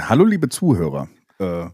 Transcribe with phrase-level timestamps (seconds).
[0.00, 1.08] hallo, liebe Zuhörer.
[1.38, 1.66] Äh,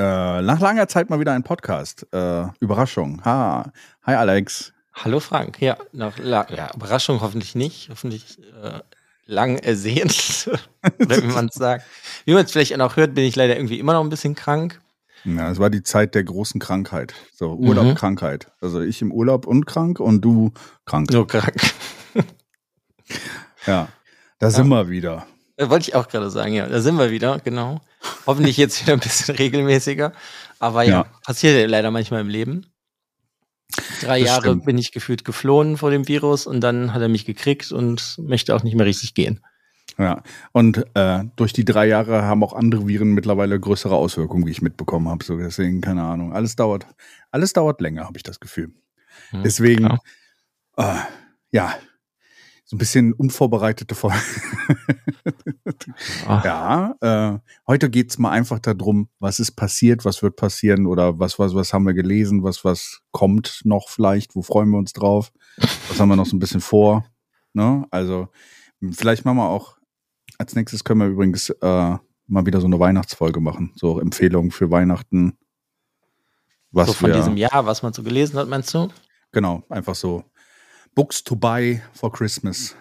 [0.00, 2.06] äh, nach langer Zeit mal wieder ein Podcast.
[2.12, 3.24] Äh, Überraschung.
[3.24, 3.72] Ha.
[4.04, 4.72] Hi, Alex.
[4.92, 5.60] Hallo, Frank.
[5.60, 7.88] Ja, nach, ja, Überraschung hoffentlich nicht.
[7.90, 8.80] Hoffentlich äh,
[9.26, 10.50] lang ersehnt,
[10.98, 11.84] wie man es sagt.
[12.24, 14.80] Wie man es vielleicht auch hört, bin ich leider irgendwie immer noch ein bisschen krank.
[15.24, 17.14] Ja, es war die Zeit der großen Krankheit.
[17.34, 17.94] So, Urlaub, mhm.
[17.94, 18.50] Krankheit.
[18.60, 20.52] Also ich im Urlaub und krank und du
[20.86, 21.10] krank.
[21.12, 21.60] Nur krank.
[23.66, 23.88] ja,
[24.38, 24.50] da ja.
[24.50, 25.26] sind wir wieder.
[25.60, 27.82] Da wollte ich auch gerade sagen, ja, da sind wir wieder, genau.
[28.26, 30.14] Hoffentlich jetzt wieder ein bisschen regelmäßiger.
[30.58, 31.06] Aber ja, ja.
[31.22, 32.64] passiert ja leider manchmal im Leben.
[34.00, 34.64] Drei das Jahre stimmt.
[34.64, 38.56] bin ich gefühlt geflohen vor dem Virus und dann hat er mich gekriegt und möchte
[38.56, 39.44] auch nicht mehr richtig gehen.
[39.98, 40.22] Ja,
[40.52, 44.62] und äh, durch die drei Jahre haben auch andere Viren mittlerweile größere Auswirkungen, wie ich
[44.62, 45.22] mitbekommen habe.
[45.22, 46.32] So deswegen, keine Ahnung.
[46.32, 46.86] Alles dauert,
[47.32, 48.72] alles dauert länger, habe ich das Gefühl.
[49.28, 49.98] Hm, deswegen,
[50.78, 50.94] äh,
[51.52, 51.74] ja,
[52.70, 54.16] so ein bisschen unvorbereitete Folge.
[56.28, 61.40] ja, äh, heute geht's mal einfach darum, was ist passiert, was wird passieren oder was,
[61.40, 65.32] was, was haben wir gelesen, was, was kommt noch vielleicht, wo freuen wir uns drauf,
[65.88, 67.04] was haben wir noch so ein bisschen vor.
[67.54, 67.88] Ne?
[67.90, 68.28] Also,
[68.92, 69.76] vielleicht machen wir auch
[70.38, 71.96] als nächstes können wir übrigens äh,
[72.28, 73.72] mal wieder so eine Weihnachtsfolge machen.
[73.74, 75.36] So Empfehlungen für Weihnachten.
[76.70, 78.88] Was so von wir, diesem Jahr, was man so gelesen hat, meinst du?
[79.32, 80.22] Genau, einfach so
[80.94, 82.76] Books to buy for Christmas.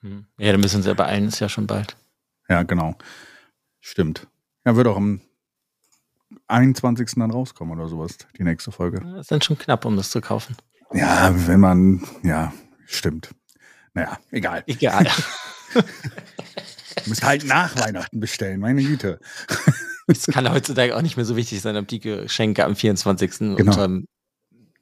[0.00, 0.26] Hm.
[0.38, 1.96] Ja, da müssen sie ja beeilen, ist ja schon bald.
[2.48, 2.96] Ja, genau.
[3.80, 4.26] Stimmt.
[4.64, 5.20] Ja, wird auch am
[6.46, 7.10] 21.
[7.16, 9.00] dann rauskommen oder sowas, die nächste Folge.
[9.00, 10.56] Das ist dann schon knapp, um das zu kaufen.
[10.92, 12.52] Ja, wenn man, ja,
[12.86, 13.30] stimmt.
[13.94, 14.62] Naja, egal.
[14.66, 15.06] Egal.
[17.04, 19.20] Du musst halt nach Weihnachten bestellen, meine Güte.
[20.06, 23.38] Es kann heutzutage auch nicht mehr so wichtig sein, ob die Geschenke am 24.
[23.38, 23.56] Genau.
[23.56, 24.06] unterm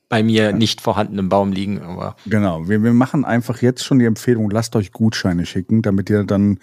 [0.08, 1.80] bei mir nicht vorhandenen Baum liegen.
[1.80, 6.10] Aber genau, wir, wir machen einfach jetzt schon die Empfehlung, lasst euch Gutscheine schicken, damit
[6.10, 6.58] ihr dann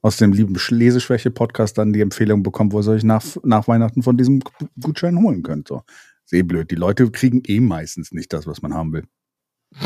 [0.00, 4.16] aus dem lieben Leseschwäche-Podcast dann die Empfehlung bekommt, wo ihr euch nach, nach Weihnachten von
[4.16, 4.42] diesem
[4.80, 5.68] Gutschein holen könnt.
[5.68, 5.82] So.
[6.24, 6.70] Sehr blöd.
[6.70, 9.04] Die Leute kriegen eh meistens nicht das, was man haben will.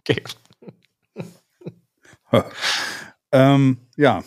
[0.00, 0.22] okay.
[3.32, 4.24] ähm, ja.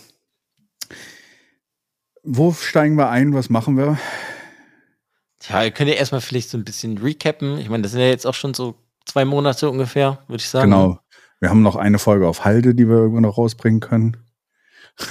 [2.23, 3.33] Wo steigen wir ein?
[3.33, 3.97] Was machen wir?
[5.39, 7.57] Tja, ihr könnt ja erstmal vielleicht so ein bisschen recappen.
[7.59, 8.75] Ich meine, das sind ja jetzt auch schon so
[9.05, 10.71] zwei Monate ungefähr, würde ich sagen.
[10.71, 10.99] Genau.
[11.39, 14.17] Wir haben noch eine Folge auf Halde, die wir irgendwann noch rausbringen können.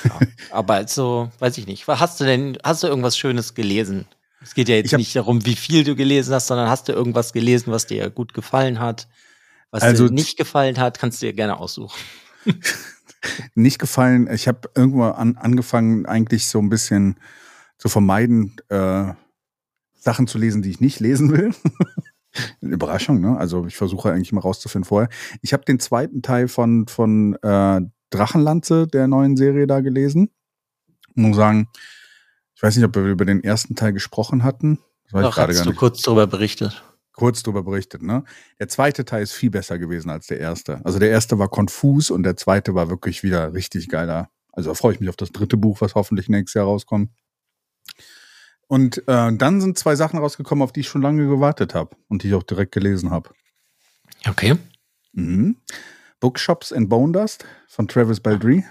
[0.04, 0.20] Ja,
[0.50, 1.88] aber also, weiß ich nicht.
[1.88, 4.06] Hast du denn, hast du irgendwas Schönes gelesen?
[4.42, 6.92] Es geht ja jetzt hab, nicht darum, wie viel du gelesen hast, sondern hast du
[6.92, 9.08] irgendwas gelesen, was dir gut gefallen hat?
[9.70, 11.98] Was also, dir nicht gefallen hat, kannst du dir gerne aussuchen.
[13.54, 14.28] nicht gefallen.
[14.30, 17.18] Ich habe irgendwo an, angefangen, eigentlich so ein bisschen
[17.78, 19.12] zu vermeiden, äh,
[19.98, 21.52] Sachen zu lesen, die ich nicht lesen will.
[22.60, 23.36] Überraschung, ne?
[23.36, 25.08] Also ich versuche eigentlich mal rauszufinden vorher.
[25.42, 27.80] Ich habe den zweiten Teil von, von äh,
[28.10, 30.30] Drachenlanze der neuen Serie da gelesen.
[31.14, 31.68] Muss sagen,
[32.54, 34.78] ich weiß nicht, ob wir über den ersten Teil gesprochen hatten.
[35.10, 35.66] Das Doch, nicht.
[35.66, 36.82] du kurz darüber berichtet
[37.18, 38.02] kurz darüber berichtet.
[38.02, 38.24] Ne?
[38.58, 40.80] Der zweite Teil ist viel besser gewesen als der erste.
[40.84, 44.30] Also der erste war konfus und der zweite war wirklich wieder richtig geiler.
[44.52, 47.10] Also da freue ich mich auf das dritte Buch, was hoffentlich nächstes Jahr rauskommt.
[48.68, 52.22] Und äh, dann sind zwei Sachen rausgekommen, auf die ich schon lange gewartet habe und
[52.22, 53.30] die ich auch direkt gelesen habe.
[54.28, 54.56] Okay.
[55.12, 55.56] Mhm.
[56.20, 58.64] Bookshops and Bone Dust von Travis Baldry.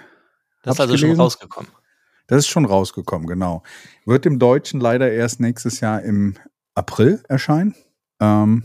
[0.64, 1.16] Das ist also gelesen.
[1.16, 1.72] schon rausgekommen.
[2.28, 3.64] Das ist schon rausgekommen, genau.
[4.06, 6.36] Wird im Deutschen leider erst nächstes Jahr im
[6.76, 7.74] April erscheinen.
[8.20, 8.64] Ähm,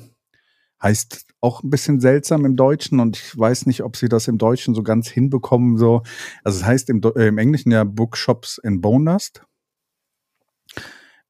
[0.83, 4.37] heißt auch ein bisschen seltsam im Deutschen und ich weiß nicht, ob sie das im
[4.37, 5.79] Deutschen so ganz hinbekommen.
[5.79, 6.03] So,
[6.45, 9.45] also es heißt im, äh, im Englischen ja Bookshops in Bone Dust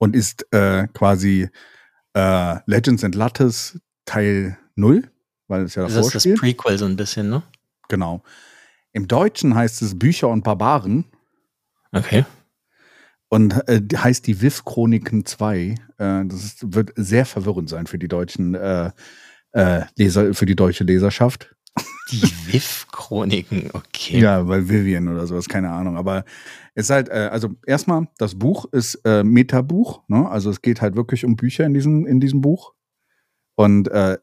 [0.03, 1.49] und ist äh, quasi
[2.15, 5.09] äh, Legends and Lattes Teil 0,
[5.47, 7.45] weil es ja davor Das ist das Prequel so ein bisschen, ne?
[7.89, 8.25] Genau.
[8.93, 11.05] Im Deutschen heißt es Bücher und Barbaren.
[11.93, 12.25] Okay
[13.29, 15.59] und äh, heißt die WIF-Chroniken 2.
[15.61, 18.91] Äh, das ist, wird sehr verwirrend sein für die deutschen äh,
[19.53, 21.55] äh, Leser, für die deutsche Leserschaft.
[22.11, 24.21] Die WIF-Chroniken, okay.
[24.21, 25.97] Ja, weil Vivian oder sowas, keine Ahnung.
[25.97, 26.25] Aber
[26.75, 30.29] es ist halt, äh, also erstmal, das Buch ist äh, Metabuch, ne?
[30.29, 32.75] Also es geht halt wirklich um Bücher in diesem, in diesem Buch.
[33.55, 34.19] Und äh,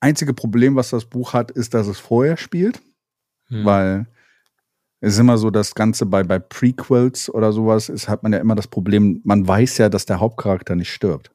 [0.00, 2.82] einzige Problem, was das Buch hat, ist, dass es vorher spielt.
[3.46, 3.64] Hm.
[3.64, 4.06] Weil
[5.00, 8.38] es ist immer so, das Ganze bei, bei Prequels oder sowas, ist, hat man ja
[8.38, 11.32] immer das Problem, man weiß ja, dass der Hauptcharakter nicht stirbt.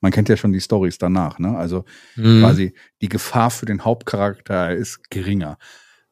[0.00, 1.56] Man kennt ja schon die Stories danach, ne?
[1.56, 1.84] Also
[2.16, 2.40] mhm.
[2.40, 5.58] quasi die Gefahr für den Hauptcharakter ist geringer.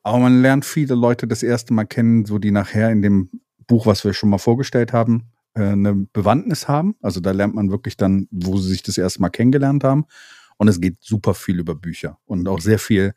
[0.03, 3.31] Aber man lernt viele Leute das erste Mal kennen, so die nachher in dem
[3.67, 6.97] Buch, was wir schon mal vorgestellt haben, äh, eine Bewandtnis haben.
[7.03, 10.07] Also da lernt man wirklich dann, wo sie sich das erste Mal kennengelernt haben.
[10.57, 13.15] Und es geht super viel über Bücher und auch sehr viel,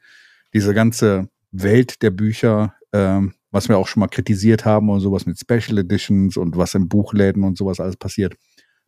[0.53, 5.25] diese ganze Welt der Bücher ähm, was wir auch schon mal kritisiert haben und sowas
[5.25, 8.35] mit Special Editions und was in Buchläden und sowas alles passiert.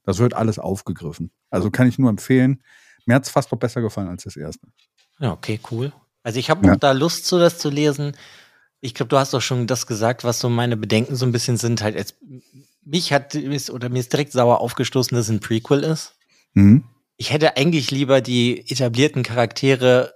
[0.03, 1.31] Das wird alles aufgegriffen.
[1.49, 2.61] Also kann ich nur empfehlen.
[3.05, 4.67] Mir hat es fast noch besser gefallen als das erste.
[5.19, 5.93] Ja, okay, cool.
[6.23, 6.75] Also ich habe ja.
[6.75, 8.15] da Lust zu, das zu lesen.
[8.79, 11.57] Ich glaube, du hast doch schon das gesagt, was so meine Bedenken so ein bisschen
[11.57, 11.81] sind.
[11.81, 12.15] Halt, jetzt,
[12.83, 13.35] mich hat
[13.71, 16.15] oder mir ist direkt sauer aufgestoßen, dass es ein Prequel ist.
[16.53, 16.83] Mhm.
[17.17, 20.13] Ich hätte eigentlich lieber die etablierten Charaktere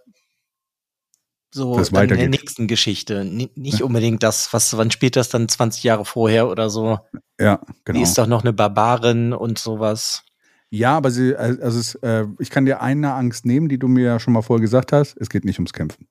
[1.57, 3.25] so das in der nächsten Geschichte.
[3.25, 6.99] nicht unbedingt das, was, wann spielt das dann 20 Jahre vorher oder so?
[7.39, 7.97] Ja, genau.
[7.97, 10.23] Die ist doch noch eine Barbarin und sowas.
[10.69, 14.05] Ja, aber sie, also es, äh, ich kann dir eine Angst nehmen, die du mir
[14.05, 15.17] ja schon mal vorher gesagt hast.
[15.19, 16.07] Es geht nicht ums Kämpfen.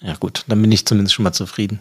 [0.00, 1.80] Ja, gut, dann bin ich zumindest schon mal zufrieden.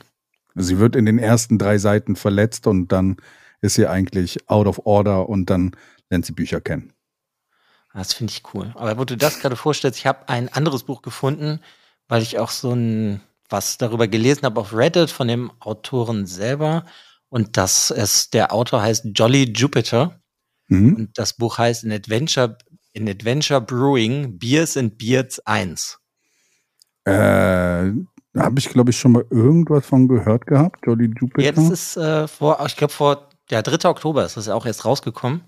[0.56, 3.18] Sie wird in den ersten drei Seiten verletzt und dann
[3.62, 5.76] ist sie eigentlich out of order und dann
[6.10, 6.94] lernt sie Bücher kennen.
[7.94, 8.72] Das finde ich cool.
[8.76, 11.60] Aber wo du das gerade vorstellst, ich habe ein anderes Buch gefunden,
[12.08, 13.22] weil ich auch so ein
[13.54, 16.86] was darüber gelesen habe auf Reddit von dem Autoren selber.
[17.30, 20.20] Und das ist, der Autor heißt Jolly Jupiter.
[20.68, 20.96] Mhm.
[20.96, 22.58] Und das Buch heißt In Adventure,
[22.94, 26.00] In Adventure Brewing Beers and Beards 1.
[27.06, 31.42] Äh, habe ich, glaube ich, schon mal irgendwas von gehört gehabt, Jolly Jupiter.
[31.42, 33.88] Jetzt ist äh, vor, ich glaube, vor der 3.
[33.88, 35.42] Oktober ist das ja auch erst rausgekommen.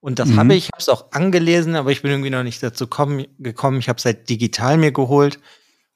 [0.00, 0.38] Und das mhm.
[0.38, 3.24] habe ich, ich habe es auch angelesen, aber ich bin irgendwie noch nicht dazu kommen,
[3.38, 3.78] gekommen.
[3.78, 5.38] Ich habe es halt digital mir geholt.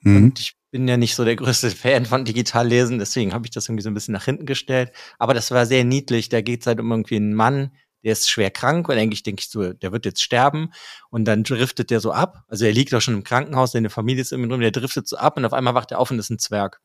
[0.07, 0.17] Mhm.
[0.17, 3.51] Und ich bin ja nicht so der größte Fan von digital lesen, deswegen habe ich
[3.51, 4.93] das irgendwie so ein bisschen nach hinten gestellt.
[5.19, 6.29] Aber das war sehr niedlich.
[6.29, 7.73] Da geht es halt um irgendwie einen Mann,
[8.05, 10.71] der ist schwer krank und eigentlich denke ich so, der wird jetzt sterben
[11.11, 12.45] und dann driftet der so ab.
[12.47, 15.17] Also er liegt auch schon im Krankenhaus, seine Familie ist irgendwie drin, der driftet so
[15.17, 16.81] ab und auf einmal wacht er auf und ist ein Zwerg.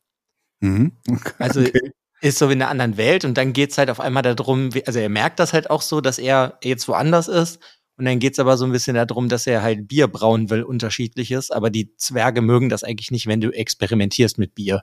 [0.60, 0.92] Mhm.
[1.08, 1.34] Okay.
[1.38, 1.64] Also
[2.22, 4.98] ist so wie in einer anderen Welt und dann geht's halt auf einmal darum, also
[4.98, 7.60] er merkt das halt auch so, dass er jetzt woanders ist
[7.96, 11.50] und dann geht's aber so ein bisschen darum, dass er halt Bier brauen will, unterschiedliches,
[11.50, 14.82] aber die Zwerge mögen das eigentlich nicht, wenn du experimentierst mit Bier.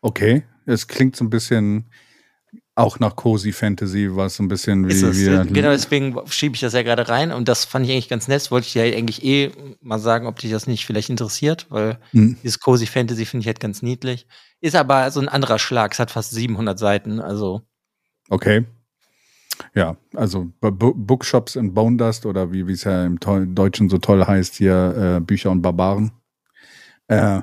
[0.00, 1.90] Okay, es klingt so ein bisschen
[2.74, 4.92] auch nach Cozy Fantasy, was so ein bisschen wie.
[4.92, 8.08] es, wie genau, deswegen schiebe ich das ja gerade rein und das fand ich eigentlich
[8.08, 8.50] ganz nett.
[8.50, 9.50] Wollte ich dir eigentlich eh
[9.80, 12.38] mal sagen, ob dich das nicht vielleicht interessiert, weil Hm.
[12.42, 14.26] dieses Cozy Fantasy finde ich halt ganz niedlich.
[14.60, 15.92] Ist aber so ein anderer Schlag.
[15.92, 17.62] Es hat fast 700 Seiten, also
[18.28, 18.64] Okay.
[19.74, 24.56] Ja, also Bookshops in Bone Dust oder wie es ja im Deutschen so toll heißt
[24.56, 26.12] hier, äh, Bücher und Barbaren,
[27.08, 27.42] äh,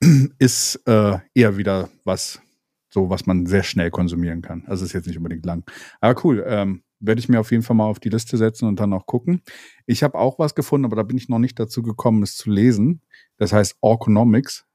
[0.38, 2.40] ist äh, eher wieder was,
[2.88, 4.64] so was man sehr schnell konsumieren kann.
[4.66, 5.64] Also ist jetzt nicht unbedingt lang.
[6.00, 8.78] Aber cool, ähm, werde ich mir auf jeden Fall mal auf die Liste setzen und
[8.78, 9.42] dann auch gucken.
[9.86, 12.50] Ich habe auch was gefunden, aber da bin ich noch nicht dazu gekommen, es zu
[12.50, 13.00] lesen.
[13.36, 14.66] Das heißt Orconomics.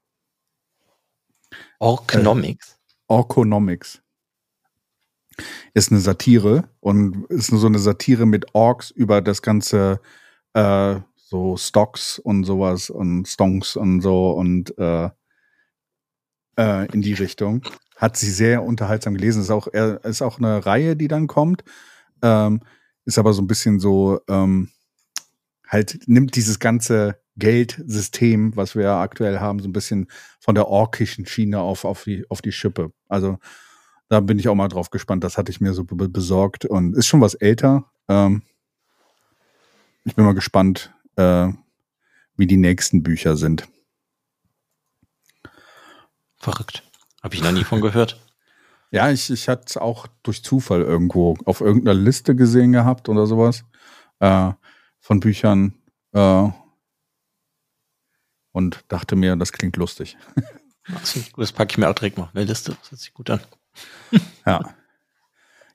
[1.78, 2.78] Orknomics.
[3.06, 4.02] Orconomics.
[5.74, 10.00] Ist eine Satire und ist so eine Satire mit Orks über das ganze
[10.54, 15.10] äh, so Stocks und sowas und Stonks und so und äh,
[16.56, 17.62] äh, in die Richtung.
[17.96, 19.42] Hat sie sehr unterhaltsam gelesen.
[19.42, 21.64] Ist auch, ist auch eine Reihe, die dann kommt.
[22.22, 22.60] Ähm,
[23.04, 24.70] ist aber so ein bisschen so, ähm,
[25.66, 30.08] halt nimmt dieses ganze Geldsystem, was wir aktuell haben, so ein bisschen
[30.40, 32.92] von der orkischen Schiene auf, auf, die, auf die Schippe.
[33.08, 33.38] Also
[34.08, 35.24] da bin ich auch mal drauf gespannt.
[35.24, 37.90] Das hatte ich mir so be besorgt und ist schon was älter.
[38.08, 38.42] Ähm,
[40.04, 41.48] ich bin mal gespannt, äh,
[42.36, 43.68] wie die nächsten Bücher sind.
[46.38, 46.82] Verrückt.
[47.22, 48.20] Habe ich noch nie von gehört.
[48.92, 53.26] Ja, ich, ich hatte es auch durch Zufall irgendwo auf irgendeiner Liste gesehen gehabt oder
[53.26, 53.64] sowas
[54.20, 54.52] äh,
[55.00, 55.74] von Büchern
[56.12, 56.48] äh,
[58.52, 60.16] und dachte mir, das klingt lustig.
[61.36, 62.76] Das, packe ich mir auch direkt mal auf meine Liste.
[62.80, 63.40] Das hört sich gut an.
[64.46, 64.60] Ja.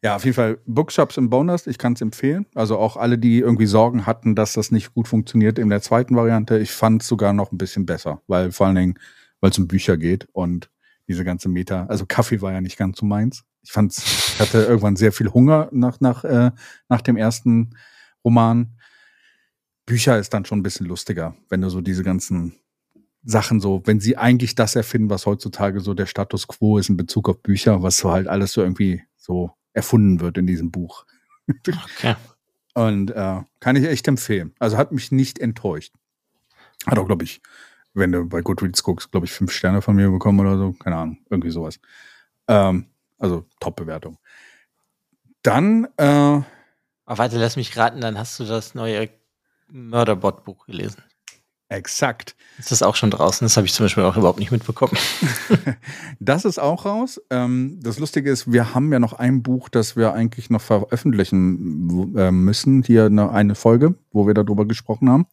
[0.03, 2.47] Ja, auf jeden Fall Bookshops im Bonus, ich kann es empfehlen.
[2.55, 6.15] Also auch alle, die irgendwie Sorgen hatten, dass das nicht gut funktioniert in der zweiten
[6.15, 8.99] Variante, ich fand es sogar noch ein bisschen besser, weil vor allen Dingen,
[9.41, 10.71] weil es um Bücher geht und
[11.07, 13.43] diese ganze Meta, also Kaffee war ja nicht ganz so meins.
[13.61, 16.51] Ich fand's, ich hatte irgendwann sehr viel Hunger nach, nach, äh,
[16.89, 17.75] nach dem ersten
[18.23, 18.77] Roman.
[19.85, 22.55] Bücher ist dann schon ein bisschen lustiger, wenn du so diese ganzen
[23.23, 26.97] Sachen so, wenn sie eigentlich das erfinden, was heutzutage so der Status quo ist in
[26.97, 31.05] Bezug auf Bücher, was so halt alles so irgendwie so erfunden wird in diesem Buch.
[31.97, 32.15] Okay.
[32.73, 34.53] Und äh, kann ich echt empfehlen.
[34.59, 35.93] Also hat mich nicht enttäuscht.
[36.87, 37.41] Hat auch, glaube ich,
[37.93, 40.73] wenn du bei Goodreads guckst, glaube ich, fünf Sterne von mir bekommen oder so.
[40.73, 41.79] Keine Ahnung, irgendwie sowas.
[42.47, 42.85] Ähm,
[43.19, 44.17] also Top-Bewertung.
[45.43, 46.45] Dann, äh, Aber
[47.05, 49.09] warte, lass mich raten, dann hast du das neue
[49.69, 51.03] Murderbot-Buch gelesen.
[51.71, 52.35] Exakt.
[52.57, 53.45] Ist das auch schon draußen?
[53.45, 54.97] Das habe ich zum Beispiel auch überhaupt nicht mitbekommen.
[56.19, 57.19] Das ist auch raus.
[57.31, 62.15] Ähm, das Lustige ist, wir haben ja noch ein Buch, das wir eigentlich noch veröffentlichen
[62.15, 62.83] äh, müssen.
[62.83, 65.25] Hier eine, Folge, wo wir darüber gesprochen haben.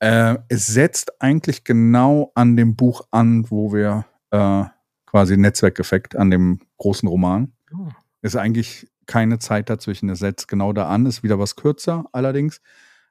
[0.00, 4.64] Äh, es setzt eigentlich genau an dem Buch an, wo wir äh,
[5.06, 7.52] quasi Netzwerkeffekt an dem großen Roman.
[7.72, 7.88] Oh.
[8.20, 10.10] Ist eigentlich keine Zeit dazwischen.
[10.10, 12.60] Es setzt genau da an, ist wieder was kürzer allerdings.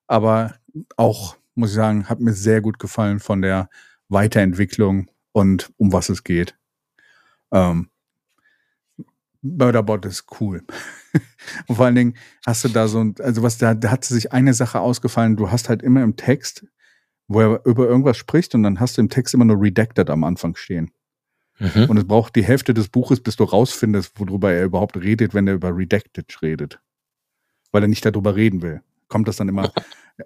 [0.05, 0.53] Aber
[0.95, 3.69] auch, muss ich sagen, hat mir sehr gut gefallen von der
[4.09, 6.57] Weiterentwicklung und um was es geht.
[7.51, 7.89] Ähm,
[9.41, 10.63] Murderbot ist cool.
[11.67, 12.13] und vor allen Dingen
[12.45, 15.51] hast du da so, ein- also was da, da hat sich eine Sache ausgefallen, du
[15.51, 16.65] hast halt immer im Text,
[17.27, 20.23] wo er über irgendwas spricht und dann hast du im Text immer nur redacted am
[20.23, 20.91] Anfang stehen.
[21.59, 21.85] Mhm.
[21.89, 25.47] Und es braucht die Hälfte des Buches, bis du rausfindest, worüber er überhaupt redet, wenn
[25.47, 26.79] er über Redacted redet.
[27.71, 28.81] Weil er nicht darüber reden will.
[29.07, 29.71] Kommt das dann immer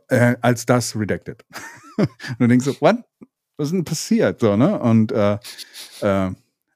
[0.08, 1.44] äh, als das Redacted.
[1.98, 2.98] und du denkst so, what?
[3.58, 4.40] Was ist denn passiert?
[4.40, 4.80] So, ne?
[4.80, 5.38] Und äh,
[6.02, 6.32] äh,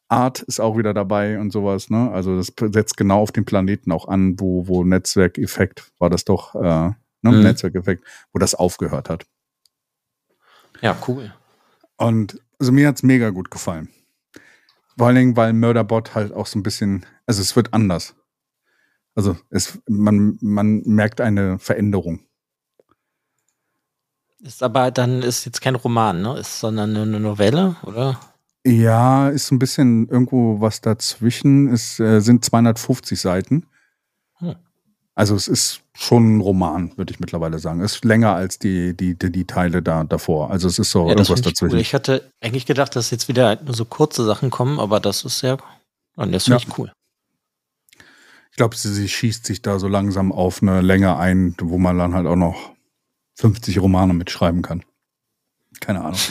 [0.08, 2.12] Art ist auch wieder dabei und sowas, ne?
[2.12, 6.54] Also das setzt genau auf den Planeten auch an, wo, wo Netzwerkeffekt war das doch,
[6.56, 6.96] äh, ne?
[7.24, 7.42] Mhm.
[7.42, 9.26] Netzwerkeffekt, wo das aufgehört hat.
[10.82, 11.34] Ja, cool.
[11.98, 13.90] Und also mir hat's mega gut gefallen.
[14.98, 18.16] Vor allen Dingen, weil Murderbot halt auch so ein bisschen, also es wird anders.
[19.16, 22.20] Also es, man, man merkt eine Veränderung.
[24.42, 26.38] Ist aber dann ist jetzt kein Roman, ne?
[26.38, 28.20] Ist sondern eine Novelle, oder?
[28.66, 31.70] Ja, ist so ein bisschen irgendwo was dazwischen.
[31.70, 33.66] Es äh, sind 250 Seiten.
[34.40, 34.56] Hm.
[35.16, 37.80] Also es ist schon ein Roman, würde ich mittlerweile sagen.
[37.82, 40.52] Es ist länger als die, die, die, die Teile da davor.
[40.52, 41.76] Also es ist so Ja, irgendwas ich dazwischen.
[41.76, 41.80] cool.
[41.80, 45.40] Ich hatte eigentlich gedacht, dass jetzt wieder nur so kurze Sachen kommen, aber das ist
[45.40, 45.58] sehr,
[46.18, 46.68] und das finde Ja.
[46.68, 46.92] ich cool.
[48.56, 51.98] Ich glaube, sie, sie schießt sich da so langsam auf eine Länge ein, wo man
[51.98, 52.74] dann halt auch noch
[53.34, 54.86] 50 Romane mitschreiben kann.
[55.82, 56.22] Keine Ahnung.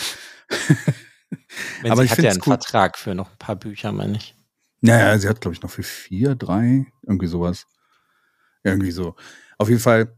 [1.84, 2.54] Aber sie ich hat ja einen cool.
[2.54, 4.34] Vertrag für noch ein paar Bücher, meine ich.
[4.80, 7.66] Ja, ja, sie hat, glaube ich, noch für vier, drei, irgendwie sowas.
[8.62, 9.16] Irgendwie so.
[9.58, 10.16] Auf jeden Fall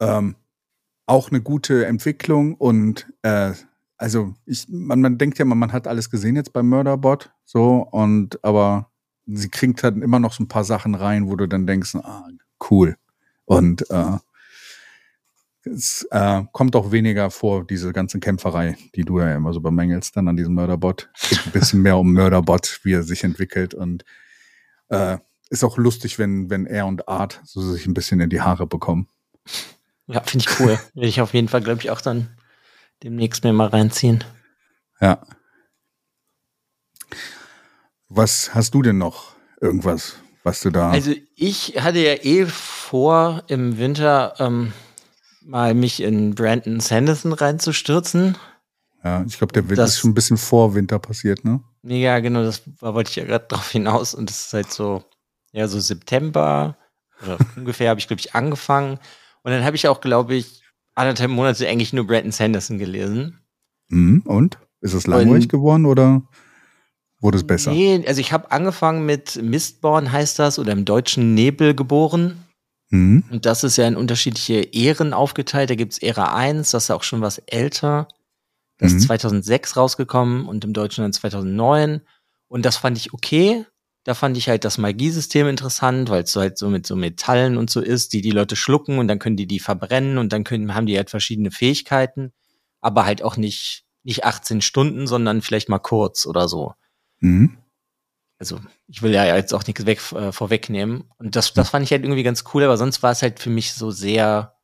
[0.00, 0.36] ähm,
[1.04, 3.52] auch eine gute Entwicklung und äh,
[3.98, 7.86] also ich, man, man denkt ja, man, man hat alles gesehen jetzt beim Murderbot, so,
[7.90, 8.90] und aber
[9.26, 12.28] sie kriegt halt immer noch so ein paar Sachen rein, wo du dann denkst, ah,
[12.70, 12.96] cool.
[13.44, 14.18] Und äh,
[15.64, 20.16] es äh, kommt auch weniger vor, diese ganze Kämpferei, die du ja immer so bemängelst,
[20.16, 21.10] dann an diesem Mörderbot.
[21.14, 23.74] Es geht ein bisschen mehr um Mörderbot, wie er sich entwickelt.
[23.74, 24.04] Und
[24.88, 25.18] äh,
[25.50, 28.66] ist auch lustig, wenn, wenn er und Art so sich ein bisschen in die Haare
[28.66, 29.08] bekommen.
[30.06, 30.80] Ja, finde ich cool.
[30.94, 32.36] Will ich auf jeden Fall, glaube ich, auch dann
[33.02, 34.24] demnächst mir mal reinziehen.
[35.00, 35.24] Ja.
[38.14, 39.32] Was hast du denn noch?
[39.62, 40.90] Irgendwas, was du da.
[40.90, 44.74] Also ich hatte ja eh vor, im Winter ähm,
[45.40, 48.36] mal mich in Brandon Sanderson reinzustürzen.
[49.02, 51.60] Ja, ich glaube, der Winter ist schon ein bisschen vor Winter passiert, ne?
[51.84, 54.12] Ja, genau, das wollte ich ja gerade drauf hinaus.
[54.12, 55.02] Und das ist halt so,
[55.52, 56.76] ja, so September
[57.22, 58.98] oder ungefähr habe ich, glaube ich, angefangen.
[59.42, 60.62] Und dann habe ich auch, glaube ich,
[60.94, 63.38] anderthalb Monate eigentlich nur Brandon Sanderson gelesen.
[63.88, 64.58] Mhm, und?
[64.82, 66.22] Ist es langweilig geworden oder
[67.22, 67.72] wurde es besser?
[67.72, 72.44] Nee, also ich habe angefangen mit Mistborn heißt das oder im Deutschen Nebel geboren.
[72.90, 73.24] Mhm.
[73.30, 75.70] Und das ist ja in unterschiedliche Ehren aufgeteilt.
[75.70, 78.08] Da gibt es Ära 1, das ist auch schon was älter.
[78.78, 78.98] Das mhm.
[78.98, 82.02] ist 2006 rausgekommen und im Deutschen dann 2009.
[82.48, 83.64] Und das fand ich okay.
[84.04, 87.56] Da fand ich halt das Magiesystem interessant, weil es so halt so mit so Metallen
[87.56, 90.42] und so ist, die die Leute schlucken und dann können die die verbrennen und dann
[90.42, 92.32] können, haben die halt verschiedene Fähigkeiten,
[92.80, 96.74] aber halt auch nicht, nicht 18 Stunden, sondern vielleicht mal kurz oder so.
[97.22, 97.56] Mhm
[98.42, 101.04] also ich will ja jetzt auch nichts weg, äh, vorwegnehmen.
[101.18, 103.50] Und das, das fand ich halt irgendwie ganz cool, aber sonst war es halt für
[103.50, 104.56] mich so sehr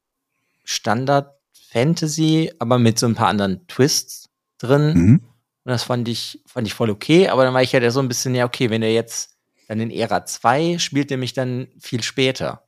[0.65, 1.33] Standard
[1.71, 4.95] Fantasy, aber mit so ein paar anderen Twists drin.
[4.95, 5.21] Mhm.
[5.63, 8.09] Und das fand ich, fand ich voll okay, aber dann war ich halt so ein
[8.09, 9.37] bisschen, ja, okay, wenn er jetzt
[9.69, 12.68] dann in Ära 2 spielt, er mich dann viel später.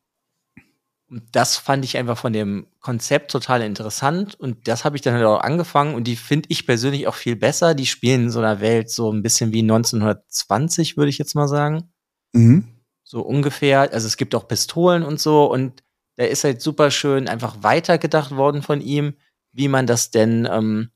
[1.11, 5.15] Und das fand ich einfach von dem Konzept total interessant und das habe ich dann
[5.15, 7.75] halt auch angefangen und die finde ich persönlich auch viel besser.
[7.75, 11.49] Die spielen in so einer Welt so ein bisschen wie 1920, würde ich jetzt mal
[11.49, 11.91] sagen.
[12.33, 12.69] Mhm.
[13.03, 13.93] So ungefähr.
[13.93, 15.83] Also es gibt auch Pistolen und so und
[16.15, 19.15] da ist halt super schön einfach weitergedacht worden von ihm,
[19.51, 20.91] wie man das denn ähm,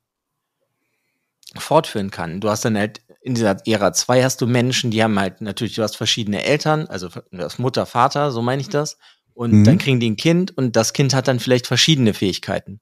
[1.57, 2.41] fortführen kann.
[2.41, 5.75] Du hast dann halt in dieser Ära 2 hast du Menschen, die haben halt natürlich,
[5.75, 8.99] du hast verschiedene Eltern, also das Mutter, Vater, so meine ich das.
[9.35, 9.65] Und mhm.
[9.65, 12.81] dann kriegen die ein Kind und das Kind hat dann vielleicht verschiedene Fähigkeiten.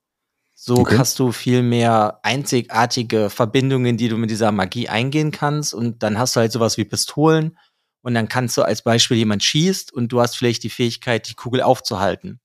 [0.55, 0.99] So okay.
[0.99, 5.75] hast du viel mehr einzigartige Verbindungen, die du mit dieser Magie eingehen kannst.
[5.75, 7.59] Und dann hast du halt sowas wie Pistolen.
[8.03, 11.35] Und dann kannst du als Beispiel jemand schießt und du hast vielleicht die Fähigkeit, die
[11.35, 12.39] Kugel aufzuhalten.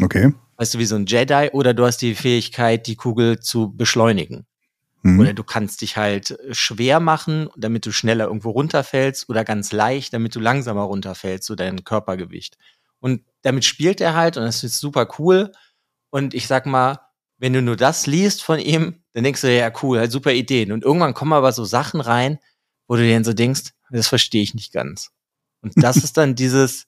[0.00, 0.32] Okay.
[0.56, 4.46] Weißt du, wie so ein Jedi oder du hast die Fähigkeit, die Kugel zu beschleunigen.
[5.02, 5.20] Mhm.
[5.20, 10.12] Oder du kannst dich halt schwer machen, damit du schneller irgendwo runterfällst oder ganz leicht,
[10.12, 12.56] damit du langsamer runterfällst, so dein Körpergewicht.
[13.00, 15.52] Und damit spielt er halt und das ist super cool.
[16.10, 17.00] Und ich sag mal,
[17.38, 20.72] wenn du nur das liest von ihm, dann denkst du, ja, cool, halt super Ideen.
[20.72, 22.38] Und irgendwann kommen aber so Sachen rein,
[22.86, 25.10] wo du dir dann so denkst, das verstehe ich nicht ganz.
[25.62, 26.86] Und das ist dann dieses,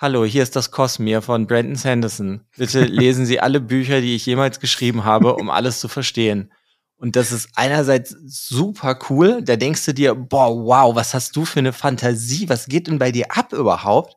[0.00, 2.40] Hallo, hier ist das Cosmere von Brandon Sanderson.
[2.56, 6.50] Bitte lesen Sie alle Bücher, die ich jemals geschrieben habe, um alles zu verstehen.
[6.96, 9.42] Und das ist einerseits super cool.
[9.42, 12.48] Da denkst du dir, boah, wow, was hast du für eine Fantasie?
[12.48, 14.16] Was geht denn bei dir ab überhaupt?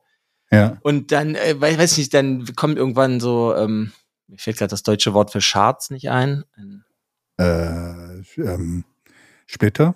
[0.53, 0.77] Ja.
[0.81, 3.91] Und dann, äh, weiß nicht, dann kommt irgendwann so, ähm,
[4.27, 6.43] mir fällt gerade das deutsche Wort für Charts nicht ein.
[7.37, 8.83] Äh, ähm,
[9.47, 9.95] Splitter?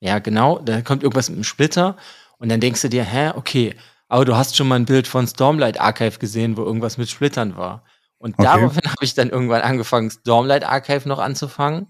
[0.00, 0.60] Ja, genau.
[0.60, 1.96] Da kommt irgendwas mit einem Splitter
[2.38, 3.74] und dann denkst du dir, hä, okay,
[4.08, 7.56] aber du hast schon mal ein Bild von Stormlight Archive gesehen, wo irgendwas mit Splittern
[7.56, 7.84] war.
[8.16, 8.44] Und okay.
[8.44, 11.88] daraufhin habe ich dann irgendwann angefangen, Stormlight Archive noch anzufangen.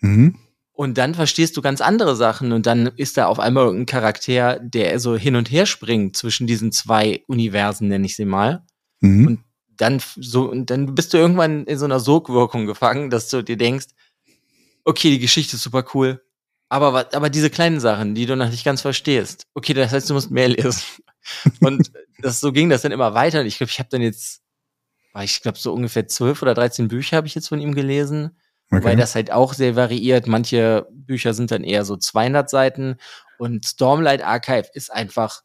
[0.00, 0.36] Mhm.
[0.80, 4.58] Und dann verstehst du ganz andere Sachen und dann ist da auf einmal ein Charakter,
[4.60, 8.64] der so hin und her springt zwischen diesen zwei Universen, nenne ich sie mal.
[9.00, 9.26] Mhm.
[9.26, 9.44] Und
[9.76, 13.58] dann so, und dann bist du irgendwann in so einer Sogwirkung gefangen, dass du dir
[13.58, 13.88] denkst,
[14.86, 16.24] okay, die Geschichte ist super cool,
[16.70, 20.14] aber, aber diese kleinen Sachen, die du noch nicht ganz verstehst, okay, das heißt, du
[20.14, 20.82] musst mehr lesen.
[21.60, 23.40] und das, so ging das dann immer weiter.
[23.40, 24.40] Und ich glaube, ich habe dann jetzt,
[25.22, 28.30] ich glaube, so ungefähr zwölf oder dreizehn Bücher habe ich jetzt von ihm gelesen.
[28.70, 28.84] Okay.
[28.84, 30.26] Weil das halt auch sehr variiert.
[30.26, 32.96] Manche Bücher sind dann eher so 200 Seiten
[33.38, 35.42] und Stormlight Archive ist einfach,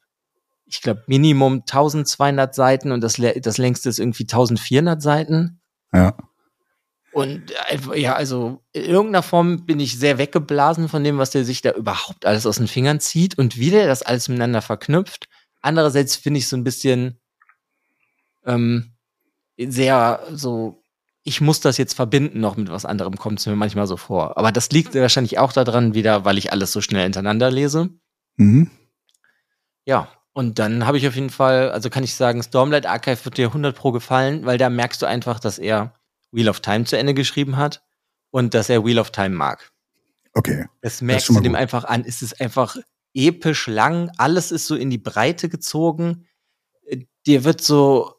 [0.65, 5.59] ich glaube, Minimum 1200 Seiten und das, das längste ist irgendwie 1400 Seiten.
[5.91, 6.15] Ja.
[7.13, 7.53] Und
[7.95, 11.71] ja, also in irgendeiner Form bin ich sehr weggeblasen von dem, was der sich da
[11.71, 15.29] überhaupt alles aus den Fingern zieht und wie der das alles miteinander verknüpft.
[15.61, 17.17] Andererseits finde ich so ein bisschen
[18.45, 18.91] ähm,
[19.57, 20.83] sehr so
[21.27, 24.37] ich muss das jetzt verbinden noch mit was anderem, kommt es mir manchmal so vor.
[24.37, 27.89] Aber das liegt wahrscheinlich auch daran wieder, weil ich alles so schnell hintereinander lese.
[28.37, 28.69] Mhm.
[29.85, 33.37] Ja, und dann habe ich auf jeden Fall, also kann ich sagen, Stormlight Archive wird
[33.37, 35.95] dir 100 pro gefallen, weil da merkst du einfach, dass er
[36.31, 37.83] Wheel of Time zu Ende geschrieben hat
[38.29, 39.71] und dass er Wheel of Time mag.
[40.33, 40.67] Okay.
[40.81, 41.59] Das merkst das du dem gut.
[41.59, 42.03] einfach an.
[42.05, 42.77] Es ist einfach
[43.15, 46.27] episch lang, alles ist so in die Breite gezogen.
[47.25, 48.14] Dir wird so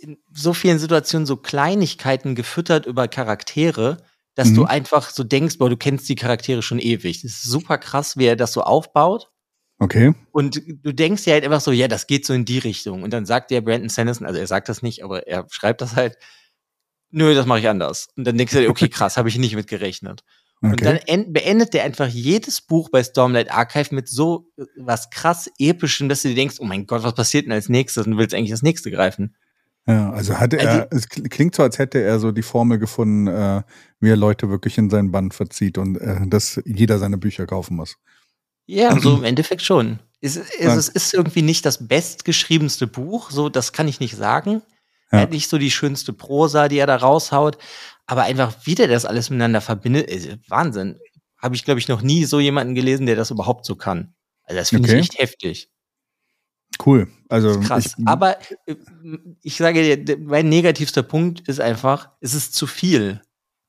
[0.00, 3.98] in so vielen Situationen so Kleinigkeiten gefüttert über Charaktere,
[4.34, 4.54] dass mhm.
[4.54, 7.22] du einfach so denkst, boah, du kennst die Charaktere schon ewig.
[7.22, 9.30] Das ist super krass, wie er das so aufbaut.
[9.80, 10.14] Okay.
[10.32, 13.02] Und du denkst ja halt einfach so, ja, das geht so in die Richtung.
[13.02, 15.94] Und dann sagt der Brandon Sanderson, also er sagt das nicht, aber er schreibt das
[15.94, 16.16] halt,
[17.10, 18.08] nö, das mache ich anders.
[18.16, 20.24] Und dann denkst du dir, okay, krass, habe ich nicht mit gerechnet.
[20.60, 20.70] Okay.
[20.72, 26.08] Und dann beendet der einfach jedes Buch bei Stormlight Archive mit so was krass epischem,
[26.08, 28.06] dass du dir denkst, oh mein Gott, was passiert denn als nächstes?
[28.06, 29.36] Und willst eigentlich das nächste greifen.
[29.88, 33.26] Ja, also hatte er, also, es klingt so, als hätte er so die Formel gefunden,
[33.26, 33.62] äh,
[34.00, 37.76] wie er Leute wirklich in seinen Band verzieht und äh, dass jeder seine Bücher kaufen
[37.76, 37.96] muss.
[38.66, 39.98] Ja, so im Endeffekt schon.
[40.20, 44.60] Es, es, es, ist irgendwie nicht das bestgeschriebenste Buch, so das kann ich nicht sagen.
[45.10, 45.18] Ja.
[45.18, 47.56] Er hat nicht so die schönste Prosa, die er da raushaut,
[48.04, 50.98] aber einfach, wie der das alles miteinander verbindet, ist Wahnsinn.
[51.38, 54.12] Habe ich, glaube ich, noch nie so jemanden gelesen, der das überhaupt so kann.
[54.44, 54.98] Also das finde okay.
[54.98, 55.70] ich echt heftig.
[56.84, 57.08] Cool.
[57.28, 57.96] Also krass.
[57.98, 58.76] Ich, aber äh,
[59.42, 63.20] ich sage dir, mein negativster Punkt ist einfach, es ist zu viel.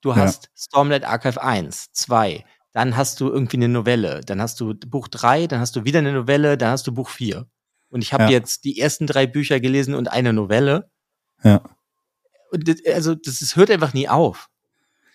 [0.01, 0.49] Du hast ja.
[0.55, 5.47] Stormlight Archive 1, 2, dann hast du irgendwie eine Novelle, dann hast du Buch 3,
[5.47, 7.45] dann hast du wieder eine Novelle, dann hast du Buch 4.
[7.89, 8.29] Und ich habe ja.
[8.29, 10.89] jetzt die ersten drei Bücher gelesen und eine Novelle.
[11.43, 11.61] Ja.
[12.51, 14.49] Und das, also das, das hört einfach nie auf.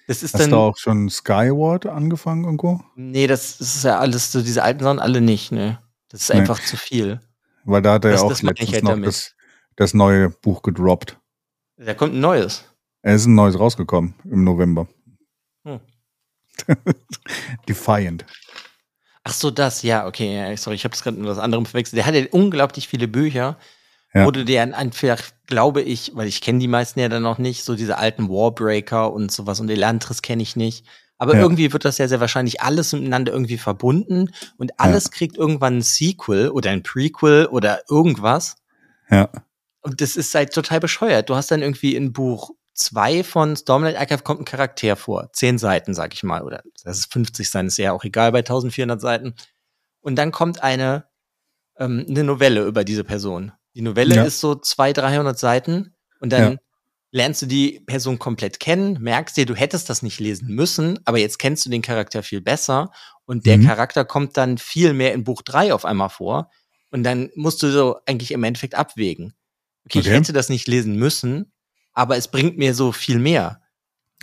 [0.07, 2.83] Das ist Hast dann, du auch schon Skyward angefangen irgendwo?
[2.95, 5.79] Nee, das, das ist ja alles so, diese alten Sachen alle nicht, ne.
[6.09, 6.41] Das ist nee.
[6.41, 7.21] einfach zu viel.
[7.65, 9.35] Weil da hat er ja auch letztens halt noch das,
[9.77, 11.19] das, neue Buch gedroppt.
[11.77, 12.65] Da kommt ein neues.
[13.03, 14.87] Es ist ein neues rausgekommen im November.
[15.65, 15.81] Hm.
[17.69, 18.25] Defiant.
[19.25, 20.55] Ach so, das, ja, okay.
[20.57, 21.97] Sorry, ich habe das gerade mit was anderem verwechselt.
[21.97, 23.59] Der hat ja unglaublich viele Bücher.
[24.13, 24.27] Ja.
[24.27, 27.75] Wurde der einfach, glaube ich, weil ich kenne die meisten ja dann noch nicht, so
[27.75, 30.87] diese alten Warbreaker und sowas und Elantris kenne ich nicht.
[31.19, 31.43] Aber ja.
[31.43, 35.11] irgendwie wird das ja sehr wahrscheinlich alles miteinander irgendwie verbunden und alles ja.
[35.11, 38.57] kriegt irgendwann ein Sequel oder ein Prequel oder irgendwas.
[39.11, 39.31] Ja.
[39.81, 41.29] Und das ist halt total bescheuert.
[41.29, 45.31] Du hast dann irgendwie in Buch zwei von Stormlight Archive kommt ein Charakter vor.
[45.33, 46.43] Zehn Seiten, sag ich mal.
[46.43, 49.35] Oder das ist 50 sein, ist ja auch egal bei 1400 Seiten.
[50.01, 51.05] Und dann kommt eine,
[51.79, 53.53] ähm, eine Novelle über diese Person.
[53.75, 54.25] Die Novelle ja.
[54.25, 55.95] ist so 200, 300 Seiten.
[56.21, 56.59] Und dann.
[57.15, 61.19] Lernst du die Person komplett kennen, merkst dir, du hättest das nicht lesen müssen, aber
[61.19, 62.91] jetzt kennst du den Charakter viel besser.
[63.25, 63.67] Und der mhm.
[63.67, 66.51] Charakter kommt dann viel mehr in Buch drei auf einmal vor.
[66.91, 69.33] Und dann musst du so eigentlich im Endeffekt abwägen.
[69.87, 70.09] Okay, okay.
[70.09, 71.53] ich hätte das nicht lesen müssen,
[71.93, 73.63] aber es bringt mir so viel mehr.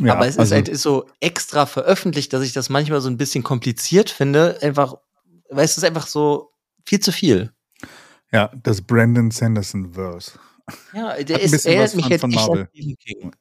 [0.01, 3.10] Ja, aber es also, ist halt ist so extra veröffentlicht, dass ich das manchmal so
[3.10, 4.58] ein bisschen kompliziert finde.
[4.62, 4.95] Einfach,
[5.49, 6.51] weil es ist einfach so
[6.86, 7.54] viel zu viel.
[8.34, 10.34] Ja, das Brandon Sanderson-Verse.
[10.93, 12.67] Ja, der ist, erinnert mich jetzt von Marvel.
[12.71, 13.32] Stephen King.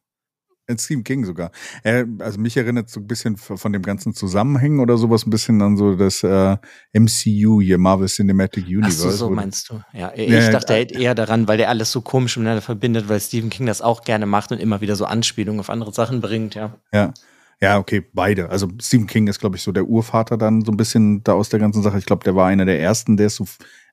[0.78, 1.50] Stephen King sogar.
[1.82, 5.60] Er, also mich erinnert so ein bisschen von dem ganzen Zusammenhängen oder sowas ein bisschen
[5.62, 6.56] an so das äh,
[6.92, 9.08] MCU hier, Marvel Cinematic Universe.
[9.08, 9.80] Ach so, so meinst du.
[9.92, 13.20] Ja, ich ja, dachte halt eher daran, weil der alles so komisch miteinander verbindet, weil
[13.20, 16.54] Stephen King das auch gerne macht und immer wieder so Anspielungen auf andere Sachen bringt,
[16.54, 16.76] ja.
[16.92, 17.12] Ja.
[17.62, 18.48] Ja, okay, beide.
[18.48, 21.50] Also Stephen King ist, glaube ich, so der Urvater dann so ein bisschen da aus
[21.50, 21.98] der ganzen Sache.
[21.98, 23.44] Ich glaube, der war einer der ersten, der es so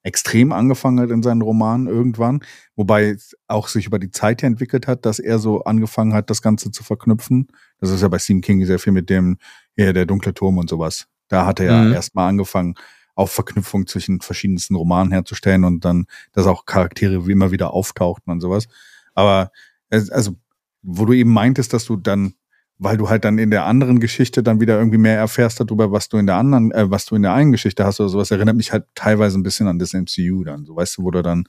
[0.07, 2.39] extrem angefangen hat in seinen Romanen irgendwann,
[2.77, 6.29] wobei es auch sich über die Zeit her entwickelt hat, dass er so angefangen hat,
[6.29, 7.49] das Ganze zu verknüpfen.
[7.79, 9.37] Das ist ja bei Stephen King sehr viel mit dem,
[9.75, 11.07] ja, der dunkle Turm und sowas.
[11.27, 11.93] Da hat er ja mhm.
[11.93, 12.75] erstmal angefangen,
[13.15, 18.31] auch Verknüpfung zwischen verschiedensten Romanen herzustellen und dann, dass auch Charaktere wie immer wieder auftauchten
[18.31, 18.67] und sowas.
[19.13, 19.51] Aber,
[19.89, 20.37] also,
[20.83, 22.35] wo du eben meintest, dass du dann
[22.79, 26.09] weil du halt dann in der anderen Geschichte dann wieder irgendwie mehr erfährst darüber, was
[26.09, 28.55] du in der anderen, äh, was du in der einen Geschichte hast oder sowas, erinnert
[28.55, 31.47] mich halt teilweise ein bisschen an das MCU dann, so weißt du, wo du dann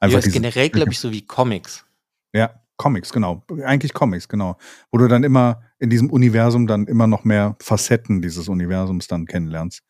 [0.00, 0.20] einfach.
[0.20, 1.84] Ja, ist generell, glaube ich, so wie Comics.
[2.32, 3.44] Ja, Comics, genau.
[3.64, 4.56] Eigentlich Comics, genau.
[4.90, 9.26] Wo du dann immer in diesem Universum dann immer noch mehr Facetten dieses Universums dann
[9.26, 9.82] kennenlernst,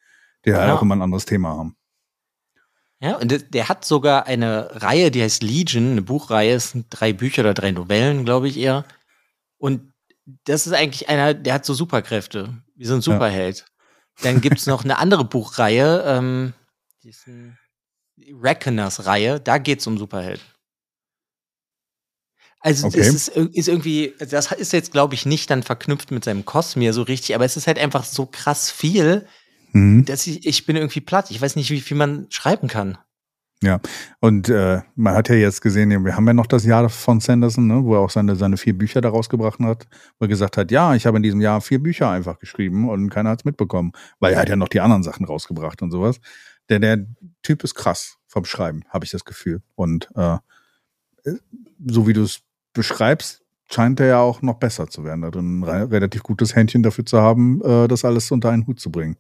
[0.45, 0.59] die ja.
[0.59, 1.77] halt auch immer ein anderes Thema haben.
[3.01, 6.87] Ja, und der, der hat sogar eine Reihe, die heißt Legion, eine Buchreihe, es sind
[6.91, 8.85] drei Bücher oder drei Novellen, glaube ich eher.
[9.59, 9.94] Und
[10.45, 13.59] das ist eigentlich einer, der hat so Superkräfte, wie so ein Superheld.
[13.59, 13.65] Ja.
[14.23, 16.53] Dann gibt's noch eine andere Buchreihe, ähm,
[17.03, 17.59] diesen
[18.19, 20.41] Reckoners-Reihe, da geht's um Superheld.
[22.61, 22.99] Also okay.
[22.99, 26.95] das ist, ist, irgendwie, das ist jetzt, glaube ich, nicht dann verknüpft mit seinem Cosmere
[26.95, 29.27] so richtig, aber es ist halt einfach so krass viel,
[29.73, 30.07] mhm.
[30.07, 31.31] dass ich, ich bin irgendwie platt.
[31.31, 32.97] Ich weiß nicht, wie viel man schreiben kann.
[33.63, 33.81] Ja,
[34.21, 37.67] und äh, man hat ja jetzt gesehen, wir haben ja noch das Jahr von Sanderson,
[37.67, 39.87] ne, wo er auch seine, seine vier Bücher daraus gebracht hat,
[40.19, 43.09] wo er gesagt hat, ja, ich habe in diesem Jahr vier Bücher einfach geschrieben und
[43.09, 46.21] keiner hat es mitbekommen, weil er hat ja noch die anderen Sachen rausgebracht und sowas.
[46.69, 47.07] Der, der
[47.43, 49.63] Typ ist krass vom Schreiben, habe ich das Gefühl.
[49.77, 50.37] Und äh,
[51.87, 52.41] so wie du es
[52.75, 56.83] beschreibst, scheint er ja auch noch besser zu werden, da drin ein relativ gutes Händchen
[56.83, 59.17] dafür zu haben, äh, das alles unter einen Hut zu bringen.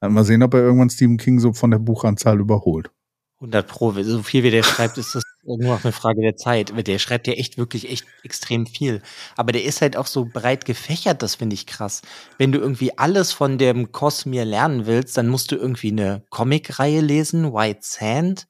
[0.00, 2.92] Mal sehen, ob er irgendwann Stephen King so von der Buchanzahl überholt.
[3.40, 3.92] 100 Pro.
[4.02, 6.72] So viel wie der schreibt, ist das nur noch eine Frage der Zeit.
[6.86, 9.00] Der schreibt ja echt wirklich echt extrem viel.
[9.36, 12.02] Aber der ist halt auch so breit gefächert, das finde ich krass.
[12.36, 17.00] Wenn du irgendwie alles von dem Cosmere lernen willst, dann musst du irgendwie eine Comicreihe
[17.00, 18.46] lesen, White Sand.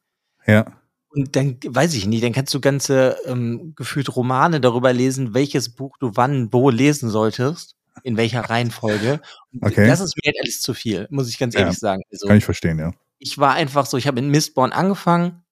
[0.47, 0.67] Ja.
[1.11, 5.71] Und dann weiß ich nicht, dann kannst du ganze ähm, gefühlt Romane darüber lesen, welches
[5.71, 9.21] Buch du wann wo lesen solltest, in welcher Reihenfolge.
[9.61, 9.87] Okay.
[9.87, 11.79] Das ist mir halt alles zu viel, muss ich ganz ehrlich Ja.
[11.79, 12.03] sagen.
[12.13, 12.93] Also, Kann ich verstehen, ja.
[13.19, 15.45] Ich war einfach so, ich habe in Mistborn angefangen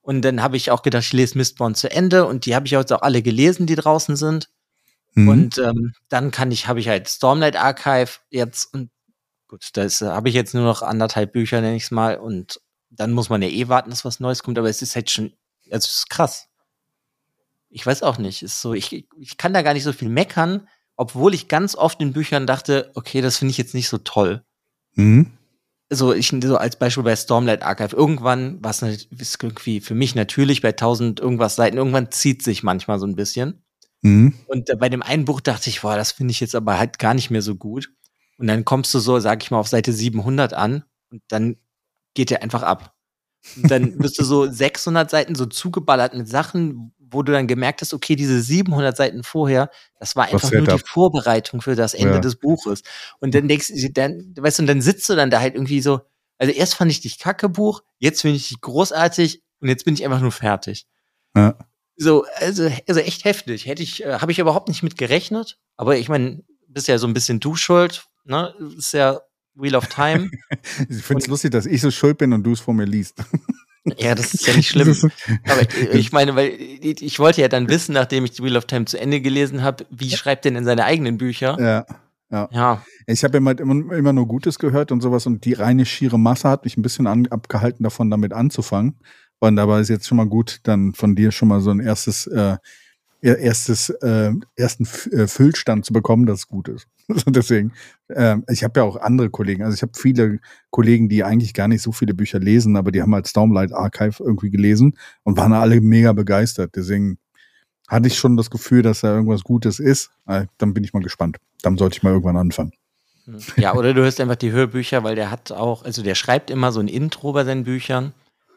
[0.00, 2.72] und dann habe ich auch gedacht, ich lese Mistborn zu Ende und die habe ich
[2.72, 4.50] jetzt auch alle gelesen, die draußen sind.
[5.14, 5.28] Mhm.
[5.28, 8.90] Und ähm, dann kann ich, habe ich halt Stormlight Archive jetzt und
[9.48, 12.60] gut, das äh, habe ich jetzt nur noch anderthalb Bücher, nenne ich es mal, und
[12.90, 15.32] dann muss man ja eh warten, dass was Neues kommt, aber es ist halt schon,
[15.70, 16.48] also es ist krass.
[17.70, 20.68] Ich weiß auch nicht, ist so, ich, ich kann da gar nicht so viel meckern,
[20.96, 24.44] obwohl ich ganz oft in Büchern dachte, okay, das finde ich jetzt nicht so toll
[24.96, 25.30] Mhm.
[25.90, 30.62] So ich so als Beispiel bei Stormlight Archive irgendwann was ist irgendwie für mich natürlich
[30.62, 33.62] bei 1000 irgendwas Seiten irgendwann zieht sich manchmal so ein bisschen.
[34.02, 34.34] Mhm.
[34.48, 37.14] und bei dem einen Buch dachte ich boah das finde ich jetzt aber halt gar
[37.14, 37.90] nicht mehr so gut.
[38.36, 41.56] Und dann kommst du so sag ich mal auf Seite 700 an und dann
[42.14, 42.94] geht der einfach ab.
[43.56, 47.80] Und dann bist du so 600 Seiten so zugeballert mit Sachen wo du dann gemerkt
[47.80, 50.78] hast okay diese 700 Seiten vorher das war einfach nur die.
[50.84, 52.20] Vorbereitung für das Ende Ja.
[52.20, 52.82] des Buches
[53.20, 55.80] und dann denkst du, dann, weißt du, und dann sitzt du dann da halt irgendwie
[55.80, 56.00] so,
[56.38, 59.94] also erst fand ich dich kacke Buch, jetzt finde ich dich großartig und jetzt bin
[59.94, 60.86] ich einfach nur fertig.
[61.36, 61.56] Ja.
[61.96, 63.66] So, also, also echt heftig.
[63.66, 67.06] Hätte ich, äh, habe ich überhaupt nicht mit gerechnet, aber ich meine, bist ja so
[67.06, 68.52] ein bisschen du schuld, ne?
[68.76, 69.20] Ist ja
[69.54, 70.28] Wheel of Time.
[70.88, 73.22] Ich finde es lustig, dass ich so schuld bin und du es vor mir liest.
[73.98, 74.94] ja, das ist ja nicht schlimm.
[75.44, 78.98] Aber ich meine, weil ich wollte ja dann wissen, nachdem ich Wheel of Time zu
[78.98, 81.58] Ende gelesen habe, wie schreibt denn in seine eigenen Bücher?
[81.60, 81.86] ja.
[82.30, 82.48] Ja,
[83.06, 86.48] Ich habe immer, immer, immer nur Gutes gehört und sowas und die reine schiere Masse
[86.48, 88.98] hat mich ein bisschen an, abgehalten davon, damit anzufangen.
[89.38, 92.26] Und dabei ist jetzt schon mal gut, dann von dir schon mal so ein erstes,
[92.26, 92.56] äh,
[93.24, 96.86] er- erstes, äh, ersten Füllstand zu bekommen, das gut ist.
[97.26, 97.72] Deswegen,
[98.08, 100.38] äh, ich habe ja auch andere Kollegen, also ich habe viele
[100.70, 104.22] Kollegen, die eigentlich gar nicht so viele Bücher lesen, aber die haben halt Stormlight Archive
[104.22, 106.76] irgendwie gelesen und waren alle mega begeistert.
[106.76, 107.18] Deswegen
[107.88, 110.10] hatte ich schon das Gefühl, dass da irgendwas Gutes ist.
[110.26, 111.38] Äh, dann bin ich mal gespannt.
[111.62, 112.72] Dann sollte ich mal irgendwann anfangen.
[113.26, 113.38] Hm.
[113.56, 116.72] Ja, oder du hörst einfach die Hörbücher, weil der hat auch, also der schreibt immer
[116.72, 118.12] so ein Intro bei seinen Büchern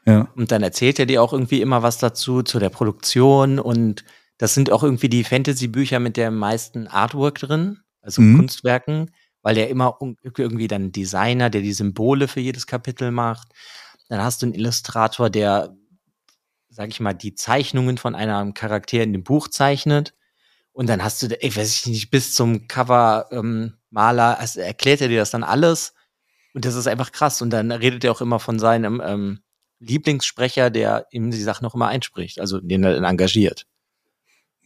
[0.05, 0.27] Ja.
[0.35, 4.03] und dann erzählt er dir auch irgendwie immer was dazu, zu der Produktion und
[4.37, 8.37] das sind auch irgendwie die Fantasy-Bücher mit der meisten Artwork drin, also Mhm.
[8.37, 9.97] Kunstwerken, weil der immer
[10.37, 13.49] irgendwie dann Designer, der die Symbole für jedes Kapitel macht.
[14.09, 15.75] Dann hast du einen Illustrator, der,
[16.69, 20.13] sag ich mal, die Zeichnungen von einem Charakter in dem Buch zeichnet.
[20.71, 25.07] Und dann hast du, ich weiß ich nicht, bis zum Cover ähm, also erklärt er
[25.07, 25.93] dir das dann alles.
[26.53, 27.41] Und das ist einfach krass.
[27.41, 29.39] Und dann redet er auch immer von seinem ähm,
[29.79, 33.65] Lieblingssprecher, der ihm die Sachen noch immer einspricht, also den er dann engagiert.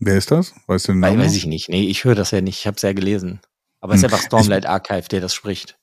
[0.04, 0.54] Wer ist das?
[0.68, 1.20] Weißt du den Namen?
[1.20, 1.70] weiß ich nicht.
[1.70, 2.60] Nee, ich höre das ja nicht.
[2.60, 3.40] Ich habe es ja gelesen.
[3.80, 4.14] Aber es ist Hm.
[4.14, 5.78] einfach Stormlight Archive, der das spricht.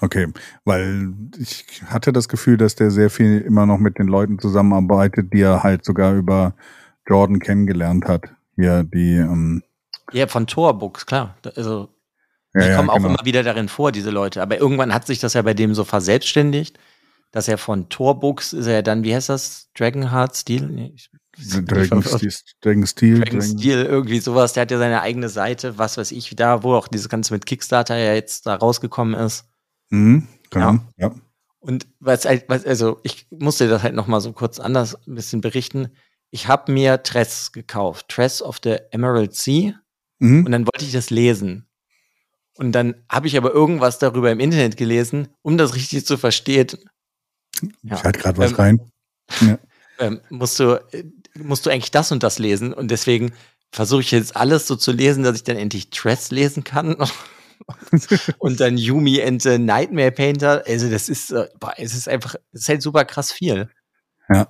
[0.00, 0.28] Okay,
[0.64, 5.32] weil ich hatte das Gefühl, dass der sehr viel immer noch mit den Leuten zusammenarbeitet,
[5.32, 6.54] die er halt sogar über
[7.08, 8.24] Jordan kennengelernt hat.
[8.56, 9.62] Ja, die, ähm,
[10.12, 11.36] Ja, von Tor-Books, klar.
[11.42, 11.88] Da- Also,
[12.54, 13.08] ja, die ja, kommen auch genau.
[13.08, 14.42] immer wieder darin vor, diese Leute.
[14.42, 16.78] Aber irgendwann hat sich das ja bei dem so verselbstständigt,
[17.32, 19.70] dass er von Tor-Books ist er ja dann, wie heißt das?
[19.76, 20.66] Dragonheart Steel?
[20.68, 24.52] Nee, ich- Dragon Steel, Dragon Steel, Dragon Steel, irgendwie sowas.
[24.54, 27.44] Der hat ja seine eigene Seite, was weiß ich, da, wo auch dieses Ganze mit
[27.46, 29.44] Kickstarter ja jetzt da rausgekommen ist.
[29.90, 31.14] Mhm, genau, ja.
[31.60, 35.14] Und was, halt- was also ich musste das halt noch mal so kurz anders ein
[35.14, 35.88] bisschen berichten.
[36.30, 39.74] Ich habe mir Tress gekauft, Tress of the Emerald Sea,
[40.18, 40.46] Mhm.
[40.46, 41.66] und dann wollte ich das lesen.
[42.54, 46.68] Und dann habe ich aber irgendwas darüber im Internet gelesen, um das richtig zu verstehen.
[47.82, 47.96] Ja.
[47.96, 49.58] Ich halte gerade was Ähm, rein.
[49.98, 51.04] ähm, musst du, äh,
[51.42, 52.72] musst du eigentlich das und das lesen.
[52.72, 53.32] Und deswegen
[53.72, 56.96] versuche ich jetzt alles so zu lesen, dass ich dann endlich Tress lesen kann.
[58.38, 60.62] und dann Yumi and the Nightmare Painter.
[60.66, 63.68] Also das ist, äh, boah, es ist einfach, es ist halt super krass viel.
[64.28, 64.46] Ja.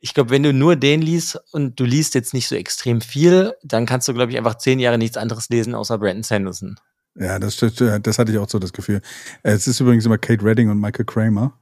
[0.00, 3.54] Ich glaube, wenn du nur den liest und du liest jetzt nicht so extrem viel,
[3.62, 6.78] dann kannst du, glaube ich, einfach zehn Jahre nichts anderes lesen außer Brandon Sanderson.
[7.16, 9.00] Ja, das, das, das hatte ich auch so das Gefühl.
[9.42, 11.58] Äh, Es ist übrigens immer Kate Redding und Michael Kramer.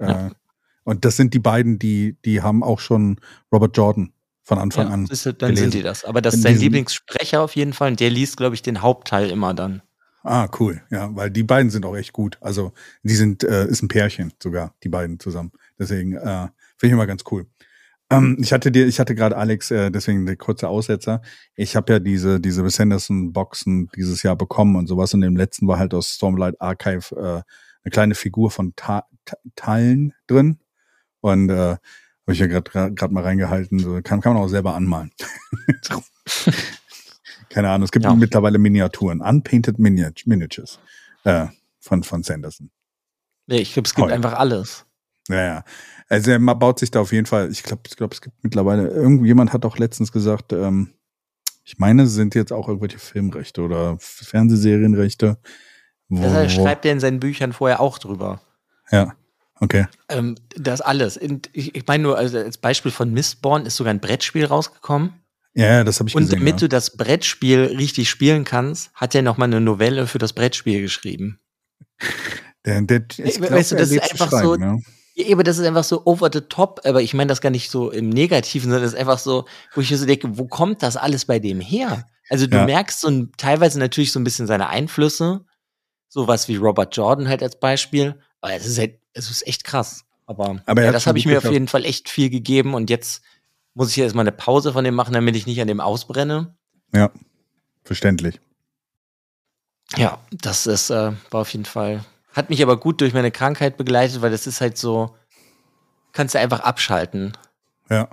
[0.00, 0.28] Ja.
[0.28, 0.30] Äh,
[0.84, 3.20] und das sind die beiden, die, die haben auch schon
[3.52, 4.12] Robert Jordan
[4.42, 5.06] von Anfang an.
[5.06, 5.70] siehst du, dann gelesen.
[5.70, 6.04] sind die das.
[6.04, 9.30] Aber das ist sein Lieblingssprecher auf jeden Fall und der liest, glaube ich, den Hauptteil
[9.30, 9.82] immer dann.
[10.22, 10.82] Ah, cool.
[10.90, 12.36] Ja, weil die beiden sind auch echt gut.
[12.40, 15.52] Also, die sind, äh, ist ein Pärchen sogar, die beiden zusammen.
[15.78, 17.46] Deswegen äh, finde ich immer ganz cool.
[18.10, 21.22] Ähm, ich hatte dir, ich hatte gerade Alex, äh, deswegen der kurze Aussetzer.
[21.54, 25.14] Ich habe ja diese, diese Sanderson-Boxen dieses Jahr bekommen und sowas.
[25.14, 27.42] Und im letzten war halt aus Stormlight Archive äh,
[27.82, 30.58] eine kleine Figur von Ta Ta Teilen drin.
[31.20, 33.78] Und äh, habe ich ja gerade gerade mal reingehalten.
[33.78, 35.10] So, kann, kann man auch selber anmalen.
[37.48, 38.14] Keine Ahnung, es gibt Ja.
[38.14, 40.78] mittlerweile Miniaturen, unpainted Miniat- Miniatures
[41.24, 41.46] äh,
[41.80, 42.70] von, von Sanderson.
[43.46, 44.14] Nee, ich glaube, es gibt Toll.
[44.14, 44.86] einfach alles.
[45.28, 45.64] Ja, ja.
[46.08, 48.88] Also er baut sich da auf jeden Fall, ich glaube, ich glaube, es gibt mittlerweile,
[48.88, 50.92] irgendjemand hat auch letztens gesagt, ähm,
[51.64, 55.38] ich meine, es sind jetzt auch irgendwelche Filmrechte oder Fernsehserienrechte.
[56.08, 58.40] Wo, Das wo- schreibt er in seinen Büchern vorher auch drüber.
[58.90, 59.14] Ja,
[59.60, 59.86] okay.
[60.08, 61.16] Ähm, das alles.
[61.16, 65.14] Und ich, ich meine nur, also als Beispiel von Mistborn ist sogar ein Brettspiel rausgekommen.
[65.54, 66.38] Ja, das habe ich Und gesehen.
[66.40, 66.58] damit ja.
[66.60, 71.40] du das Brettspiel richtig spielen kannst, hat er nochmal eine Novelle für das Brettspiel geschrieben.
[72.64, 74.76] Der, der, Weißt glaub, du, das ist einfach so- Ja,
[75.32, 77.90] aber das ist einfach so over the top, aber ich meine das gar nicht so
[77.90, 80.96] im Negativen, sondern das ist einfach so, wo ich mir so denke, wo kommt das
[80.96, 82.06] alles bei dem her?
[82.28, 82.64] Also du Ja.
[82.64, 85.44] merkst so ein, teilweise natürlich so ein bisschen seine Einflüsse,
[86.08, 90.04] sowas wie Robert Jordan halt als Beispiel, aber es ist halt, es ist echt krass.
[90.26, 92.74] Aber, Aber er ja, das habe ich mir wirklich auf jeden Fall echt viel gegeben
[92.74, 93.22] und jetzt
[93.74, 96.54] muss ich erstmal eine Pause von dem machen, damit ich nicht an dem ausbrenne.
[96.92, 97.10] Ja,
[97.84, 98.40] verständlich.
[99.96, 103.76] Ja, das ist, äh, war auf jeden Fall, hat mich aber gut durch meine Krankheit
[103.76, 105.16] begleitet, weil das ist halt so,
[106.12, 107.36] kannst du einfach abschalten.
[107.88, 108.08] Ja.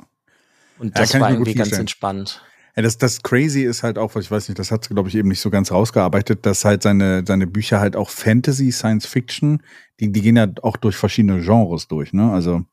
[0.79, 2.41] Und Ja, das ich war irgendwie ganz entspannt.
[2.77, 5.29] Ja, das, das Crazy ist halt auch, ich weiß nicht, das hat glaube ich eben
[5.29, 9.63] nicht so ganz rausgearbeitet, dass halt seine, seine Bücher halt auch Fantasy, Science Fiction,
[9.99, 12.31] die, die gehen ja auch durch verschiedene Genres durch, ne?
[12.31, 12.65] Also,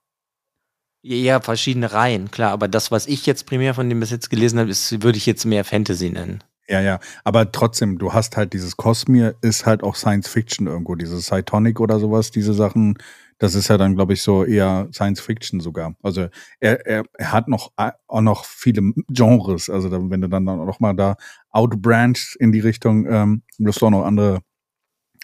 [1.02, 4.58] Ja, verschiedene Reihen, klar, aber das, was ich jetzt primär von dem bis jetzt gelesen
[4.58, 6.42] habe, ist, würde ich jetzt mehr Fantasy nennen.
[6.68, 6.98] ja, ja.
[7.24, 11.78] Aber trotzdem, du hast halt dieses Cosmere, ist halt auch Science Fiction irgendwo, dieses Cytonic
[11.80, 12.98] oder sowas, diese Sachen,
[13.44, 15.94] das ist ja dann, glaube ich, so eher Science Fiction sogar.
[16.02, 16.28] Also
[16.60, 19.68] er, er, er hat noch äh, auch noch viele Genres.
[19.68, 21.16] Also wenn du dann noch mal da
[21.50, 24.40] outbranchst in die Richtung, ähm, wirst du auch noch andere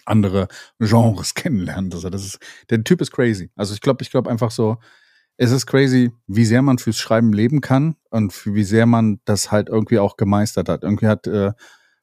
[0.05, 1.91] andere Genres kennenlernen.
[1.93, 3.49] Also das ist der Typ ist crazy.
[3.55, 4.77] Also ich glaube, ich glaube einfach so,
[5.37, 9.51] es ist crazy, wie sehr man fürs Schreiben leben kann und wie sehr man das
[9.51, 10.83] halt irgendwie auch gemeistert hat.
[10.83, 11.53] Irgendwie hat äh,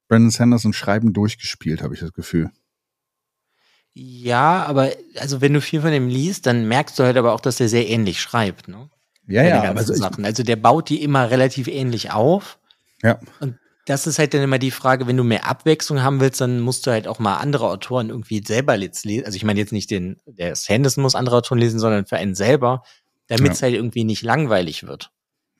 [0.09, 2.51] Brandon Sanderson Schreiben durchgespielt, habe ich das Gefühl.
[4.01, 7.41] Ja, aber also wenn du viel von dem liest, dann merkst du halt aber auch,
[7.41, 8.89] dass der sehr ähnlich schreibt, ne?
[9.27, 10.25] Ja, Seine ja, also ich, Sachen.
[10.25, 12.61] Also der baut die immer relativ ähnlich auf.
[13.03, 16.41] ja, Und das ist halt dann immer die Frage, wenn du mehr Abwechslung haben willst,
[16.41, 19.27] dann musst du halt auch mal andere Autoren irgendwie selber jetzt lesen.
[19.27, 22.37] Also ich meine jetzt nicht den, der Sanderson muss andere Autoren lesen, sondern für einen
[22.37, 22.85] selber,
[23.27, 25.11] damit es halt irgendwie nicht langweilig wird.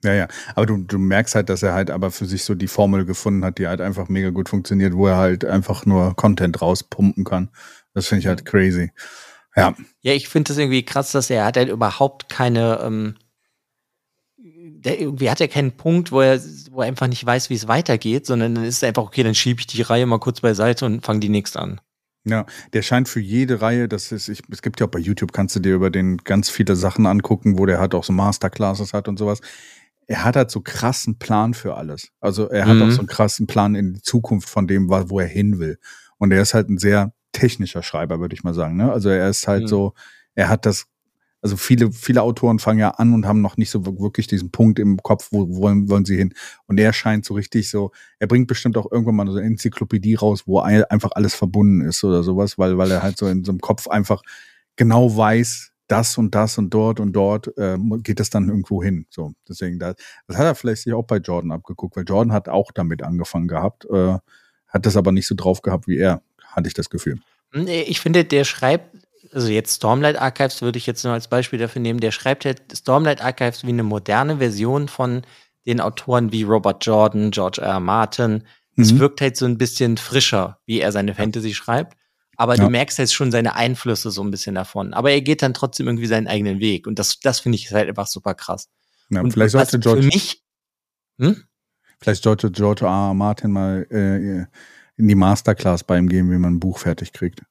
[0.05, 0.29] ja, ja.
[0.55, 3.45] Aber du, du merkst halt, dass er halt aber für sich so die Formel gefunden
[3.45, 7.51] hat, die halt einfach mega gut funktioniert, wo er halt einfach nur Content rauspumpen kann.
[7.99, 8.93] Das finde ich halt crazy.
[9.57, 13.17] Ja, Ja, ich finde das irgendwie krass, dass er hat halt überhaupt keine, ähm,
[14.37, 17.67] der irgendwie hat er keinen Punkt, wo er, wo er einfach nicht weiß, wie es
[17.67, 20.87] weitergeht, sondern dann ist es einfach, okay, dann schiebe ich die Reihe mal kurz beiseite
[20.87, 21.81] und fange die nächste an.
[22.25, 25.33] Ja, der scheint für jede Reihe, das ist, ich, es gibt ja auch bei YouTube,
[25.33, 28.93] kannst du dir über den ganz viele Sachen angucken, wo der halt auch so Masterclasses
[28.93, 29.41] hat und sowas.
[30.07, 32.11] Er hat halt so krassen Plan für alles.
[32.21, 32.83] Also er hat Mhm.
[32.83, 35.79] auch so einen krassen Plan in die Zukunft von dem, wo er hin will.
[36.19, 38.77] Und er ist halt ein sehr technischer Schreiber, würde ich mal sagen.
[38.77, 38.93] Ne?
[38.93, 39.69] Also er ist halt Mhm.
[39.69, 39.95] so,
[40.35, 40.87] er hat das,
[41.41, 44.79] also viele, viele Autoren fangen ja an und haben noch nicht so wirklich diesen Punkt
[44.81, 46.35] im Kopf, wo wo wollen, wollen sie hin.
[46.67, 50.17] Und er scheint so richtig so, er bringt bestimmt auch irgendwann mal so eine Enzyklopädie
[50.17, 53.45] raus, wo ein- einfach alles verbunden ist oder sowas, weil, weil er halt so in
[53.45, 54.23] so einem Kopf einfach
[54.77, 59.07] genau weiß, das und das und dort und dort äh, geht das dann irgendwo hin.
[59.09, 59.95] So, deswegen, da,
[60.27, 63.49] das hat er vielleicht sich auch bei Jordan abgeguckt, weil Jordan hat auch damit angefangen
[63.49, 64.19] gehabt, äh,
[64.67, 66.21] hat das aber nicht so drauf gehabt wie er,
[66.59, 67.19] hatte ich das Gefühl.
[67.53, 68.97] Nee, Ich finde, der schreibt,
[69.33, 72.61] also jetzt Stormlight Archives würde ich jetzt nur als Beispiel dafür nehmen, der schreibt halt
[72.77, 75.23] Stormlight Archives wie eine moderne Version von
[75.67, 77.69] den Autoren wie Robert Jordan, George R.
[77.69, 77.81] R.
[77.81, 78.45] Martin.
[78.77, 79.01] Es Mhm.
[79.01, 81.97] wirkt halt so ein bisschen frischer, wie er seine Fantasy schreibt.
[82.37, 82.65] Aber Ja.
[82.65, 84.95] du merkst jetzt schon seine Einflüsse so ein bisschen davon.
[84.95, 86.87] Aber er geht dann trotzdem irgendwie seinen eigenen Weg.
[86.87, 88.69] Und das, das finde ich halt einfach super krass.
[89.11, 90.43] Ja, Und vielleicht sollte für George, mich,
[91.19, 91.43] hm?
[92.01, 93.09] vielleicht sollte George R.
[93.09, 93.15] R.
[93.15, 94.47] Martin mal äh,
[94.99, 97.43] in die Masterclass bei ihm gehen, wie man ein Buch fertig kriegt.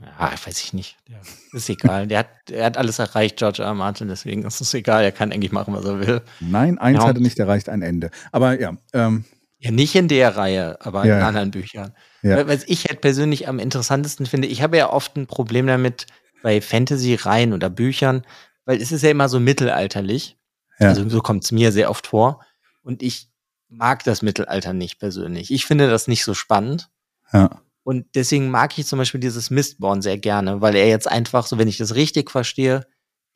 [0.00, 0.96] Ja, weiß ich nicht.
[1.08, 1.18] Ja,
[1.52, 2.06] ist egal.
[2.08, 3.68] der, hat, er hat alles erreicht, George R.
[3.68, 3.74] R.
[3.74, 5.04] Martin, deswegen ist es egal.
[5.04, 6.22] Er kann eigentlich machen, was er will.
[6.40, 7.06] Nein, eins Ja.
[7.06, 8.10] hatte nicht erreicht, ein Ende.
[8.32, 9.24] Aber ja, ähm,
[9.58, 11.94] Ja, nicht in der Reihe, aber Ja, in anderen Büchern.
[12.22, 12.36] Ja.
[12.38, 16.06] Weil- Was ich halt persönlich am interessantesten finde, ich habe ja oft ein Problem damit
[16.42, 18.26] bei Fantasy-Reihen oder Büchern,
[18.66, 20.36] weil es ist ja immer so mittelalterlich.
[20.80, 20.88] Ja.
[20.88, 22.44] Also so kommt es mir sehr oft vor.
[22.82, 23.28] Und ich
[23.76, 25.50] mag das Mittelalter nicht persönlich.
[25.50, 26.90] Ich finde das nicht so spannend.
[27.32, 27.60] ja.
[27.84, 31.58] Und deswegen mag ich zum Beispiel dieses Mistborn sehr gerne, weil er jetzt einfach, so
[31.58, 32.86] wenn ich das richtig verstehe,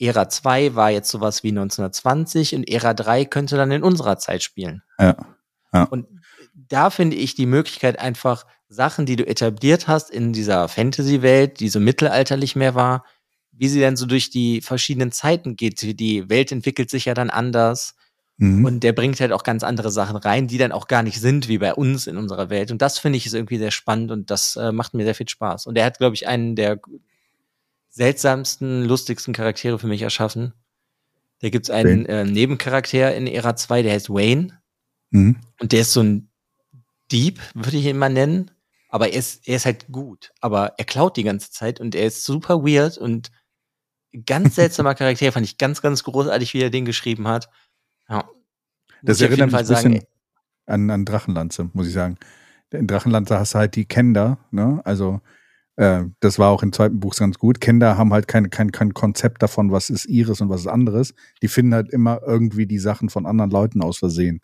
[0.00, 4.42] Ära 2 war jetzt sowas wie 1920 und Ära 3 könnte dann in unserer Zeit
[4.42, 4.82] spielen.
[4.98, 5.16] Ja.
[5.72, 5.82] ja.
[5.84, 6.06] Und
[6.54, 11.68] da finde ich die Möglichkeit einfach Sachen, die du etabliert hast in dieser Fantasy-Welt, die
[11.68, 13.04] so mittelalterlich mehr war,
[13.52, 15.82] wie sie dann so durch die verschiedenen Zeiten geht.
[16.00, 17.96] Die Welt entwickelt sich ja dann anders.
[18.38, 18.64] Mhm.
[18.64, 21.48] Und der bringt halt auch ganz andere Sachen rein, die dann auch gar nicht sind
[21.48, 22.70] wie bei uns in unserer Welt.
[22.70, 25.28] Und das finde ich ist irgendwie sehr spannend und das äh, macht mir sehr viel
[25.28, 25.66] Spaß.
[25.66, 26.80] Und er hat, glaube ich, einen der
[27.90, 30.54] seltsamsten, lustigsten Charaktere für mich erschaffen.
[31.40, 34.60] Da gibt's einen äh, Nebencharakter in Ära 2, der heißt Wayne.
[35.10, 35.36] Mhm.
[35.60, 36.30] Und der ist so ein
[37.10, 38.52] Dieb, würde ich ihn mal nennen.
[38.88, 40.32] Aber er ist, er ist halt gut.
[40.40, 43.32] Aber er klaut die ganze Zeit und er ist super weird und
[44.26, 45.32] ganz seltsamer Charakter.
[45.32, 47.48] Fand ich ganz, ganz großartig, wie er den geschrieben hat.
[48.08, 48.28] Ja.
[49.02, 50.04] Das erinnert mich ein bisschen sagen,
[50.66, 52.16] an, an Drachenlanze, muss ich sagen.
[52.70, 54.80] In Drachenlanze hast du halt die Kender, ne?
[54.84, 55.20] Also
[55.76, 57.60] äh, das war auch im zweiten Buch ganz gut.
[57.60, 61.14] Kinder haben halt kein, kein, kein Konzept davon, was ist ihres und was ist anderes.
[61.40, 64.40] Die finden halt immer irgendwie die Sachen von anderen Leuten aus Versehen.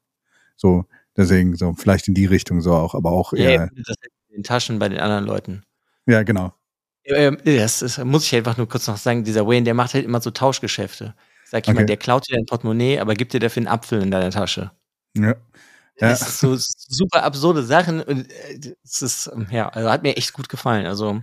[0.56, 0.84] So,
[1.16, 3.50] deswegen so, vielleicht in die Richtung so auch, aber auch eher.
[3.50, 3.96] Ja, das
[4.28, 5.64] in den Taschen bei den anderen Leuten.
[6.06, 6.54] Ja, genau.
[7.44, 10.20] Das, das muss ich einfach nur kurz noch sagen, dieser Wayne, der macht halt immer
[10.20, 11.14] so Tauschgeschäfte.
[11.54, 11.82] Sag ich okay.
[11.82, 14.72] mal, der klaut dir dein Portemonnaie, aber gibt dir dafür einen Apfel in deiner Tasche.
[15.16, 15.28] Ja.
[15.28, 15.36] Ja.
[16.08, 20.16] Das ist so super absurde Sachen und äh, es ist, ähm, ja, also hat mir
[20.16, 20.84] echt gut gefallen.
[20.84, 21.22] Also.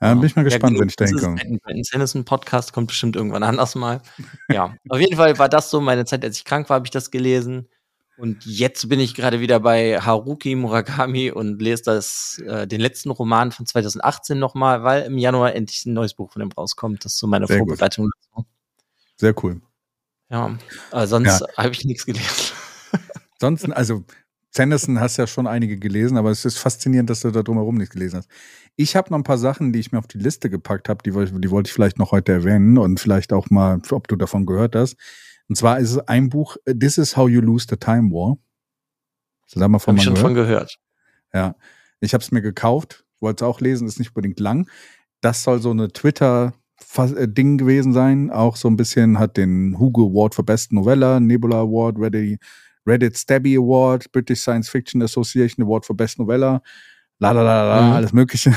[0.00, 1.60] Ja, bin ich mal gespannt, ja, wenn ich da hinkomme.
[1.62, 4.02] Ein Sanderson-Podcast kommt bestimmt irgendwann anders mal.
[4.48, 6.90] ja, auf jeden Fall war das so meine Zeit, als ich krank war, habe ich
[6.90, 7.68] das gelesen.
[8.16, 13.10] Und jetzt bin ich gerade wieder bei Haruki Murakami und lese das, äh, den letzten
[13.10, 17.04] Roman von 2018 nochmal, weil im Januar endlich ein neues Buch von dem rauskommt.
[17.04, 18.10] Das ist so meine Sehr Vorbereitung.
[18.32, 18.44] Gut.
[19.18, 19.60] Sehr cool.
[20.30, 20.58] Ja,
[20.90, 21.46] aber sonst ja.
[21.56, 22.54] habe ich nichts gelesen.
[23.40, 24.04] Sonst, also
[24.50, 27.94] Sanderson hast ja schon einige gelesen, aber es ist faszinierend, dass du da drumherum nichts
[27.94, 28.28] gelesen hast.
[28.74, 31.10] Ich habe noch ein paar Sachen, die ich mir auf die Liste gepackt habe, die,
[31.10, 34.74] die wollte ich vielleicht noch heute erwähnen und vielleicht auch mal, ob du davon gehört
[34.74, 34.96] hast.
[35.48, 38.36] Und zwar ist es ein Buch, This is How You Lose the Time War.
[39.44, 40.26] Hast du da mal von hab ich schon gehört?
[40.26, 40.78] von gehört.
[41.32, 41.54] Ja,
[42.00, 44.68] ich habe es mir gekauft, wollte es auch lesen, ist nicht unbedingt lang.
[45.20, 46.54] Das soll so eine Twitter
[46.96, 48.30] Ding gewesen sein.
[48.30, 52.38] Auch so ein bisschen hat den Hugo Award für Best Novella, Nebula Award, Ready
[52.88, 56.62] Reddit Stabby Award, British Science Fiction Association Award for Best Novella,
[57.18, 57.92] la la la la, mhm.
[57.92, 58.54] alles Mögliche.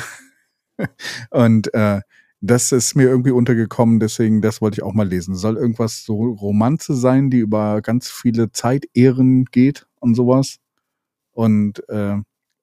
[1.30, 2.02] Und äh,
[2.40, 5.36] das ist mir irgendwie untergekommen, deswegen, das wollte ich auch mal lesen.
[5.36, 10.58] Soll irgendwas so Romanze sein, die über ganz viele Zeitehren geht und sowas.
[11.34, 12.16] Und äh,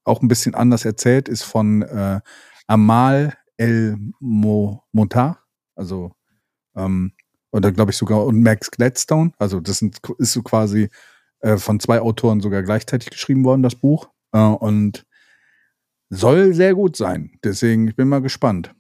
[0.05, 2.21] auch ein bisschen anders erzählt, ist von äh,
[2.67, 5.45] Amal El Motar,
[5.79, 6.13] also
[6.77, 7.13] ähm,
[7.51, 9.33] oder glaube ich sogar und Max Gladstone.
[9.39, 10.91] Also das sind, ist so quasi
[11.41, 14.09] äh, von zwei Autoren sogar gleichzeitig geschrieben worden, das Buch.
[14.33, 15.07] Äh, und
[16.11, 17.39] soll sehr gut sein.
[17.45, 18.75] Deswegen, ich bin mal gespannt.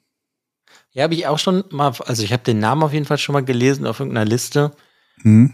[0.91, 3.35] Ja, habe ich auch schon mal, also ich habe den Namen auf jeden Fall schon
[3.35, 4.73] mal gelesen auf irgendeiner Liste.
[5.23, 5.53] Hm.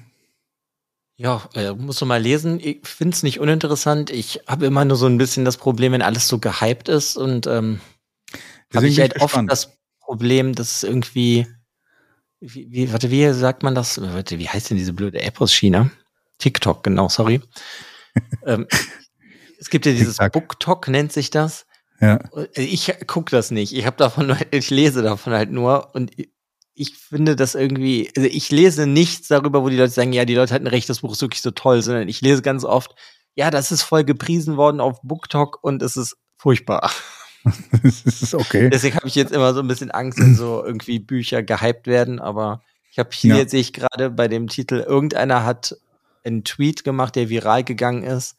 [1.17, 2.59] Ja, äh, musst du mal lesen.
[2.61, 4.11] Ich finde es nicht uninteressant.
[4.11, 7.47] Ich habe immer nur so ein bisschen das Problem, wenn alles so gehypt ist und
[7.47, 7.81] ähm,
[8.75, 11.47] habe ich halt oft das Problem, dass irgendwie,
[12.41, 14.01] wie, wie, warte, wie sagt man das?
[14.01, 15.91] Warte, wie heißt denn diese blöde App aus China?
[16.39, 17.41] TikTok, genau, sorry.
[18.47, 18.67] ähm,
[19.59, 21.67] es gibt ja dieses BookTok, nennt sich das.
[22.01, 22.19] Ja.
[22.55, 23.73] Ich gucke das nicht.
[23.75, 26.11] Ich habe davon, ich lese davon halt nur und
[26.75, 30.35] ich finde das irgendwie, also ich lese nichts darüber, wo die Leute sagen, ja, die
[30.35, 32.95] Leute hatten recht, das Buch ist wirklich so toll, sondern ich lese ganz oft,
[33.37, 36.91] ja, das ist voll gepriesen worden auf BookTok und es ist furchtbar.
[37.83, 38.71] das ist okay.
[38.71, 42.21] Deswegen habe ich jetzt immer so ein bisschen Angst, wenn so irgendwie Bücher gehypt werden,
[42.21, 43.41] aber ich habe hier, ja.
[43.41, 45.77] jetzt sehe ich gerade bei dem Titel, irgendeiner hat
[46.25, 48.37] einen Tweet gemacht, der viral gegangen ist,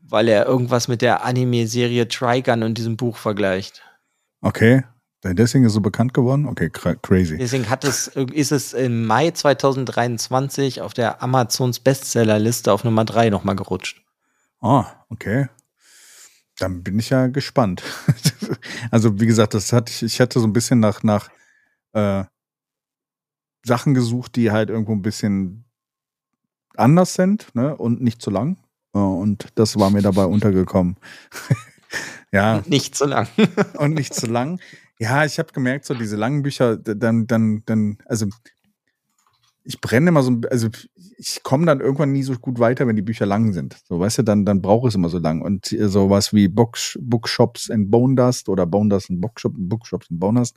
[0.00, 3.82] weil er irgendwas mit der Anime-Serie Trigun und diesem Buch vergleicht.
[4.40, 4.84] Okay.
[5.22, 6.46] Deswegen ist es so bekannt geworden?
[6.46, 7.36] Okay, crazy.
[7.36, 13.28] Deswegen hat es, ist es im Mai 2023 auf der Amazons Bestsellerliste auf Nummer 3
[13.28, 14.02] nochmal gerutscht.
[14.62, 15.48] Ah, okay.
[16.60, 17.82] Dann bin ich ja gespannt.
[18.90, 21.30] also, wie gesagt, das hatte ich, ich hatte so ein bisschen nach, nach
[21.92, 22.24] äh,
[23.64, 25.64] Sachen gesucht, die halt irgendwo ein bisschen
[26.76, 27.76] anders sind ne?
[27.76, 28.58] und nicht zu lang.
[28.92, 30.96] Und das war mir dabei untergekommen.
[32.32, 32.56] ja.
[32.56, 33.28] Und nicht zu lang.
[33.78, 34.60] und nicht zu lang.
[34.98, 38.26] Ja, ich habe gemerkt, so diese langen Bücher, dann, dann, dann, also
[39.64, 40.68] ich brenne immer so, also
[41.18, 43.76] ich komme dann irgendwann nie so gut weiter, wenn die Bücher lang sind.
[43.84, 45.42] So, weißt du, dann, dann brauche ich es immer so lang.
[45.42, 50.18] Und sowas wie Books, Bookshops and Bone Dust oder Bone Dust and Bookshop, Bookshops and
[50.20, 50.56] Bone Dust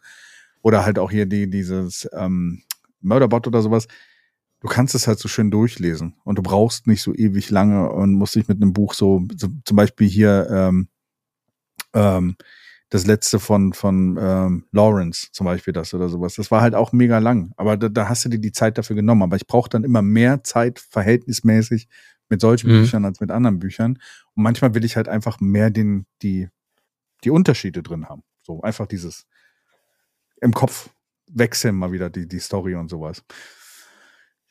[0.62, 2.64] oder halt auch hier die, dieses ähm,
[3.01, 3.88] Murderbot oder sowas
[4.64, 8.14] du kannst es halt so schön durchlesen und du brauchst nicht so ewig lange und
[8.14, 10.88] musst dich mit einem Buch so, so zum Beispiel hier ähm,
[11.93, 12.36] ähm,
[12.94, 16.36] das letzte von, von ähm, Lawrence zum Beispiel das oder sowas.
[16.36, 17.52] Das war halt auch mega lang.
[17.58, 19.24] Aber da, da hast du dir die Zeit dafür genommen.
[19.24, 21.88] Aber ich brauche dann immer mehr Zeit verhältnismäßig
[22.30, 22.82] mit solchen Mhm.
[22.82, 23.94] Büchern als mit anderen Büchern.
[24.36, 26.50] Und manchmal will ich halt einfach mehr den, die,
[27.24, 28.22] die Unterschiede drin haben.
[28.44, 29.26] So einfach dieses
[30.39, 30.91] im Kopf
[31.32, 33.24] wechseln mal wieder die, die Story und sowas.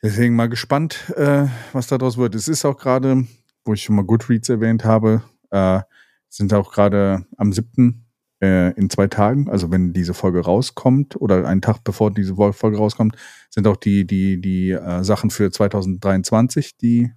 [0.01, 2.35] Deswegen mal gespannt, äh, was daraus wird.
[2.35, 3.25] Es ist auch gerade,
[3.63, 5.79] wo ich schon mal Goodreads erwähnt habe, äh,
[6.27, 8.02] sind auch gerade am 7.
[8.43, 12.75] Äh, in zwei Tagen, also wenn diese Folge rauskommt oder einen Tag bevor diese Folge
[12.75, 13.15] rauskommt,
[13.49, 17.09] sind auch die, die, die äh, Sachen für 2023, die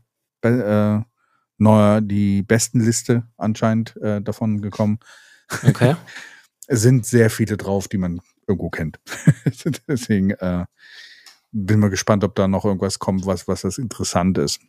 [0.43, 1.01] äh,
[1.59, 5.01] neuer, die besten Liste anscheinend äh, davon gekommen.
[5.66, 5.97] Okay.
[6.68, 9.01] Es sind sehr viele drauf, die man irgendwo kennt.
[9.89, 10.66] Deswegen äh,
[11.51, 14.61] bin mal gespannt, ob da noch irgendwas kommt, was, was das interessant ist.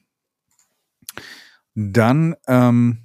[1.75, 3.03] Dann ähm,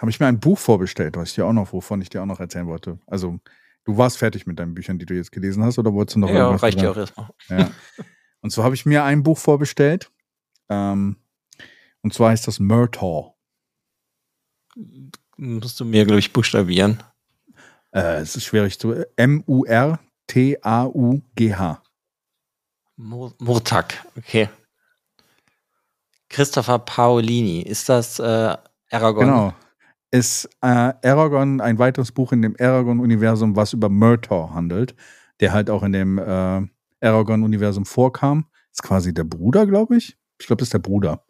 [0.00, 2.26] habe ich mir ein Buch vorbestellt, was ich dir auch noch, wovon ich dir auch
[2.26, 2.98] noch erzählen wollte.
[3.06, 3.38] Also,
[3.84, 6.30] du warst fertig mit deinen Büchern, die du jetzt gelesen hast, oder wolltest du noch
[6.30, 6.92] ja, irgendwas reicht ja dran?
[6.92, 7.28] auch erstmal.
[7.48, 7.70] Ja.
[8.40, 10.10] Und zwar habe ich mir ein Buch vorbestellt.
[10.70, 11.16] Ähm,
[12.02, 13.34] und zwar heißt das Murtaugh.
[15.36, 17.02] Musst du mir, glaube ich, buchstabieren.
[17.92, 19.04] Äh, es ist schwierig zu.
[19.16, 20.00] M-U-R-T-A-U-G-H.
[22.96, 24.48] Mur- Murtak, okay.
[26.28, 28.56] Christopher Paolini, ist das äh,
[28.90, 29.26] Aragorn?
[29.26, 29.54] Genau.
[30.10, 34.94] Ist äh, Aragorn ein weiteres Buch in dem Aragorn-Universum, was über Murtaugh handelt,
[35.38, 36.66] der halt auch in dem äh,
[37.00, 38.46] Aragorn-Universum vorkam.
[38.72, 40.16] Ist quasi der Bruder, glaube ich.
[40.38, 41.24] Ich glaube, das ist der Bruder.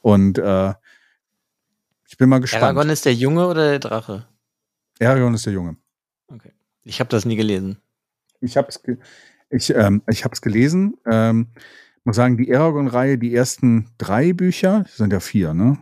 [0.00, 0.74] Und äh,
[2.08, 2.64] ich bin mal gespannt.
[2.64, 4.26] Aragorn ist der Junge oder der Drache?
[5.00, 5.76] Aragorn ist der Junge.
[6.28, 6.52] Okay.
[6.84, 7.78] Ich habe das nie gelesen.
[8.40, 8.98] Ich habe es ge
[9.50, 10.96] ich, ähm, ich hab's gelesen.
[11.06, 11.48] Ähm,
[12.04, 15.78] muss sagen, die Aragorn-Reihe, die ersten drei Bücher, das sind ja vier, ne?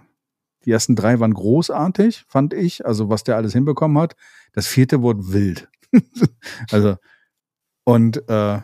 [0.65, 2.85] Die ersten drei waren großartig, fand ich.
[2.87, 4.17] Also, was der alles hinbekommen hat.
[4.53, 5.69] Das vierte wurde wild.
[6.71, 6.97] also,
[7.85, 8.61] und äh,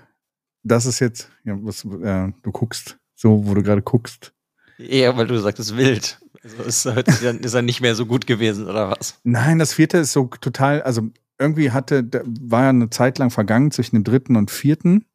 [0.62, 4.32] das ist jetzt, ja, was äh, du guckst, so, wo du gerade guckst.
[4.78, 6.20] Eher, weil du sagtest wild.
[6.42, 9.18] Also ist, hört sich dann- ist er nicht mehr so gut gewesen, oder was?
[9.24, 13.30] Nein, das vierte ist so total, also irgendwie hatte, da war ja eine Zeit lang
[13.30, 15.06] vergangen zwischen dem dritten und vierten.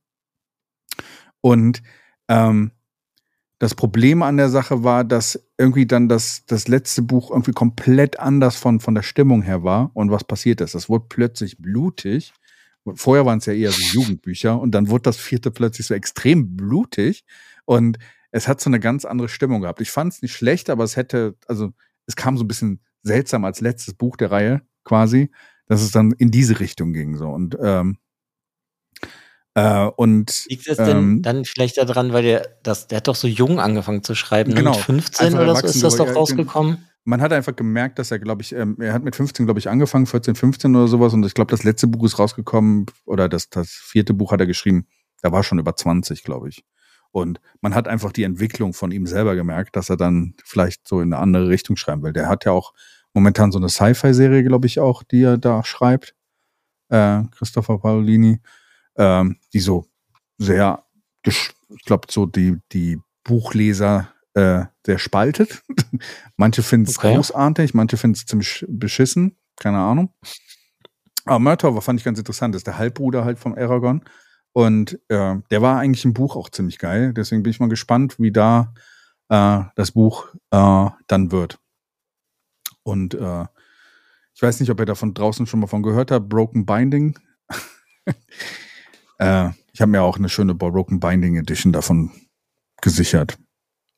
[1.41, 1.81] Und
[2.27, 2.71] ähm,
[3.61, 8.19] das Problem an der Sache war, dass irgendwie dann das, das letzte Buch irgendwie komplett
[8.19, 9.91] anders von, von der Stimmung her war.
[9.93, 10.73] Und was passiert ist?
[10.73, 12.33] Das wurde plötzlich blutig.
[12.95, 16.57] Vorher waren es ja eher so Jugendbücher und dann wurde das vierte plötzlich so extrem
[16.57, 17.23] blutig.
[17.65, 17.99] Und
[18.31, 19.79] es hat so eine ganz andere Stimmung gehabt.
[19.79, 21.71] Ich fand es nicht schlecht, aber es hätte, also
[22.07, 25.29] es kam so ein bisschen seltsam als letztes Buch der Reihe quasi,
[25.67, 27.97] dass es dann in diese Richtung ging so und ähm,
[29.55, 33.15] äh, und Liegt das denn Ähm, dann vielleicht daran, weil der, das, der hat doch
[33.15, 34.57] so jung angefangen zu schreiben, ne?
[34.57, 34.71] Genau.
[34.71, 36.85] mit 15 Einfach oder so ist das doch rausgekommen?
[37.03, 39.69] man hat einfach gemerkt, dass er, glaube ich, ähm, er hat mit 15, glaube ich,
[39.69, 41.13] angefangen, 14, 15 oder sowas.
[41.13, 44.47] Und ich glaube, das letzte Buch ist rausgekommen, oder das, das vierte Buch hat er
[44.47, 44.87] geschrieben,
[45.21, 46.63] da war schon über 20, glaube ich.
[47.11, 51.01] Und man hat einfach die Entwicklung von ihm selber gemerkt, dass er dann vielleicht so
[51.01, 52.13] in eine andere Richtung schreiben will.
[52.13, 52.73] Der hat ja auch
[53.13, 56.15] momentan so eine Sci-Fi-Serie, glaube ich, auch, die er da schreibt.
[56.89, 58.39] Äh, Christopher Paolini,
[59.01, 59.87] ähm, die so
[60.37, 60.83] sehr,
[61.25, 61.51] ich
[61.85, 65.63] glaube, so die, die Buchleser äh, sehr spaltet.
[66.37, 67.15] manche finden es Okay.
[67.15, 70.13] großartig, manche finden es ziemlich beschissen, keine Ahnung.
[71.25, 74.03] Aber Murtaugh fand ich ganz interessant, das ist der Halbbruder halt vom Aragorn.
[74.53, 77.13] Und äh, der war eigentlich im Buch auch ziemlich geil.
[77.13, 78.73] Deswegen bin ich mal gespannt, wie da
[79.29, 81.57] äh, das Buch äh, dann wird.
[82.83, 83.45] Und äh,
[84.33, 87.17] ich weiß nicht, ob ihr davon draußen schon mal von gehört habt, Broken Binding.
[89.21, 92.11] äh, ich habe mir auch eine schöne Broken Binding Edition davon
[92.81, 93.37] gesichert.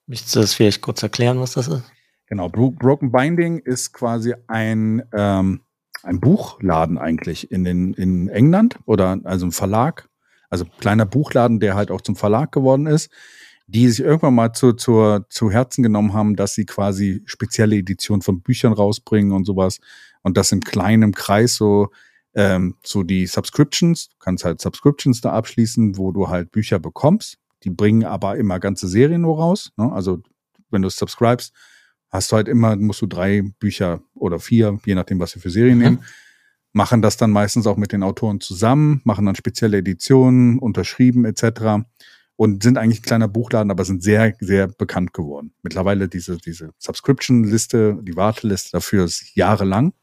[0.05, 1.83] Möchtest du das vielleicht kurz erklären, was das ist?
[2.27, 5.61] Genau, Bro Broken Binding ist quasi ein, ähm,
[6.03, 10.09] ein Buchladen eigentlich in, den, in England oder also ein Verlag,
[10.49, 13.09] also kleiner Buchladen, der halt auch zum Verlag geworden ist,
[13.67, 18.21] die sich irgendwann mal zu, zur, zu Herzen genommen haben, dass sie quasi spezielle Editionen
[18.21, 19.79] von Büchern rausbringen und sowas
[20.21, 21.89] und das in kleinem Kreis so
[22.35, 27.37] ähm, so die Subscriptions, du kannst halt Subscriptions da abschließen, wo du halt Bücher bekommst.
[27.63, 29.71] Die bringen aber immer ganze Serien nur raus.
[29.77, 29.91] Ne?
[29.91, 30.21] Also
[30.69, 31.53] wenn du subscribest,
[32.09, 35.49] hast du halt immer, musst du drei Bücher oder vier, je nachdem, was wir für
[35.49, 35.83] Serien Mhm.
[35.83, 36.03] nehmen,
[36.73, 41.85] machen das dann meistens auch mit den Autoren zusammen, machen dann spezielle Editionen, unterschrieben etc.
[42.35, 45.53] Und sind eigentlich ein kleiner Buchladen, aber sind sehr, sehr bekannt geworden.
[45.61, 49.93] Mittlerweile diese, diese Subscription-Liste, die Warteliste dafür ist jahrelang.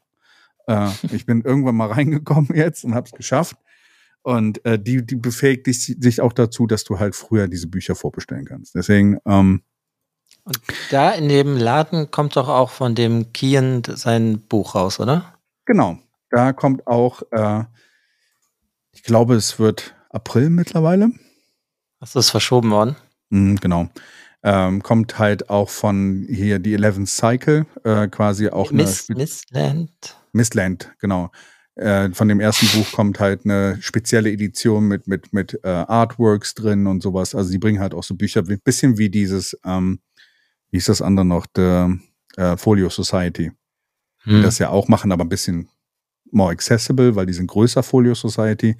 [0.67, 3.57] Äh, ich bin irgendwann mal reingekommen jetzt und habe es geschafft.
[4.23, 7.95] Und äh, die, die befähigt dich, dich auch dazu, dass du halt früher diese Bücher
[7.95, 8.75] vorbestellen kannst.
[8.75, 9.63] Deswegen, ähm,
[10.43, 10.59] Und
[10.91, 15.33] da in dem Laden kommt doch auch von dem Kian sein Buch raus, oder?
[15.65, 15.97] genau.
[16.31, 17.65] Da kommt auch, äh,
[18.93, 21.11] ich glaube, es wird April mittlerweile.
[21.99, 22.95] Hast du es verschoben worden?
[23.29, 23.89] Mhm, genau.
[24.43, 30.17] Ähm, kommt halt auch von hier die 11th Cycle, äh, quasi auch Miss, eine Missland.
[30.33, 31.31] Missland, genau.
[31.75, 36.53] Äh, von dem ersten Buch kommt halt eine spezielle Edition mit, mit, mit äh, Artworks
[36.53, 37.33] drin und sowas.
[37.33, 39.99] Also die bringen halt auch so Bücher, ein bisschen wie dieses, ähm,
[40.69, 41.97] wie ist das andere noch, der
[42.35, 43.51] äh, Folio Society.
[44.25, 44.43] Die Hm.
[44.43, 45.67] das ja auch machen, aber ein bisschen
[46.29, 48.77] more accessible, weil die sind größer Folio Society.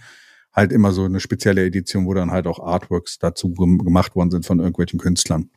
[0.53, 4.29] Halt immer so eine spezielle Edition, wo dann halt auch Artworks dazu gem- gemacht worden
[4.31, 5.49] sind von irgendwelchen Künstlern.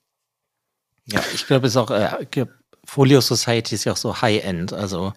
[1.04, 2.46] Ja, ich glaube, es ist auch, äh,
[2.86, 4.72] Folio Society ist ja auch so High-End.
[4.72, 5.12] Also,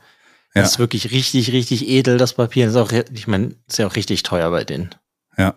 [0.55, 0.61] Ja.
[0.61, 2.67] das ist wirklich richtig, richtig edel, das Papier.
[2.67, 4.89] Ist auch, ich meine, ist ja auch richtig teuer bei denen.
[5.37, 5.53] Ja.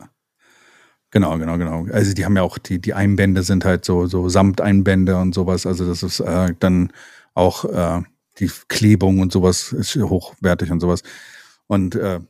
[1.10, 1.86] Genau, genau, genau.
[1.92, 5.66] Also die haben ja auch, die, die Einbände sind halt so, so Samteinbände und sowas.
[5.66, 6.92] Also das ist äh, dann
[7.34, 8.02] auch äh,
[8.38, 11.02] die Klebung und sowas ist hochwertig und sowas.
[11.66, 12.20] Und äh,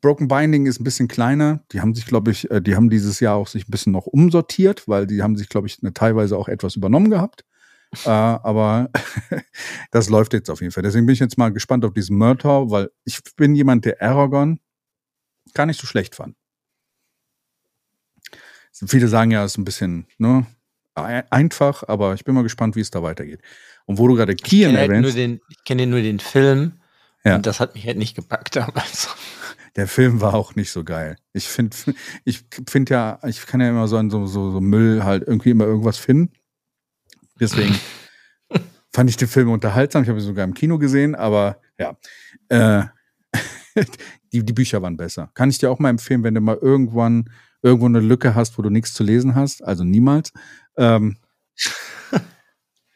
[0.00, 1.60] Broken Binding ist ein bisschen kleiner.
[1.72, 4.06] Die haben sich, glaube ich, äh, die haben dieses Jahr auch sich ein bisschen noch
[4.06, 7.44] umsortiert, weil die haben sich, glaube ich, eine, teilweise auch etwas übernommen gehabt.
[8.04, 8.90] Äh, aber
[9.90, 10.82] das läuft jetzt auf jeden Fall.
[10.82, 14.60] Deswegen bin ich jetzt mal gespannt auf diesen Murtaugh, weil ich bin jemand, der Aragon
[15.54, 16.36] gar nicht so schlecht fand.
[18.72, 20.46] Viele sagen ja, es ist ein bisschen ne,
[20.94, 23.40] ein- einfach, aber ich bin mal gespannt, wie es da weitergeht.
[23.86, 26.20] Und wo du gerade Ich Kian kenne halt nur erwähnst, den, ich kenne nur den
[26.20, 26.80] Film.
[27.24, 27.36] Ja.
[27.36, 29.08] Und das hat mich halt nicht gepackt damals.
[29.76, 31.16] der Film war auch nicht so geil.
[31.32, 31.76] Ich finde,
[32.24, 35.50] ich finde ja, ich kann ja immer so an so, so, so Müll halt irgendwie
[35.50, 36.32] immer irgendwas finden.
[37.40, 37.74] Deswegen
[38.92, 40.02] fand ich den Film unterhaltsam.
[40.02, 41.96] Ich habe ihn sogar im Kino gesehen, aber ja,
[42.48, 42.84] äh,
[44.32, 45.30] die, die Bücher waren besser.
[45.34, 47.30] Kann ich dir auch mal empfehlen, wenn du mal irgendwann
[47.62, 50.32] irgendwo eine Lücke hast, wo du nichts zu lesen hast, also niemals.
[50.76, 51.16] Ähm,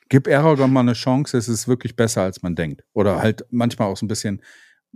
[0.08, 2.84] gib Aragon mal eine Chance, es ist wirklich besser, als man denkt.
[2.92, 4.42] Oder halt manchmal auch so ein bisschen,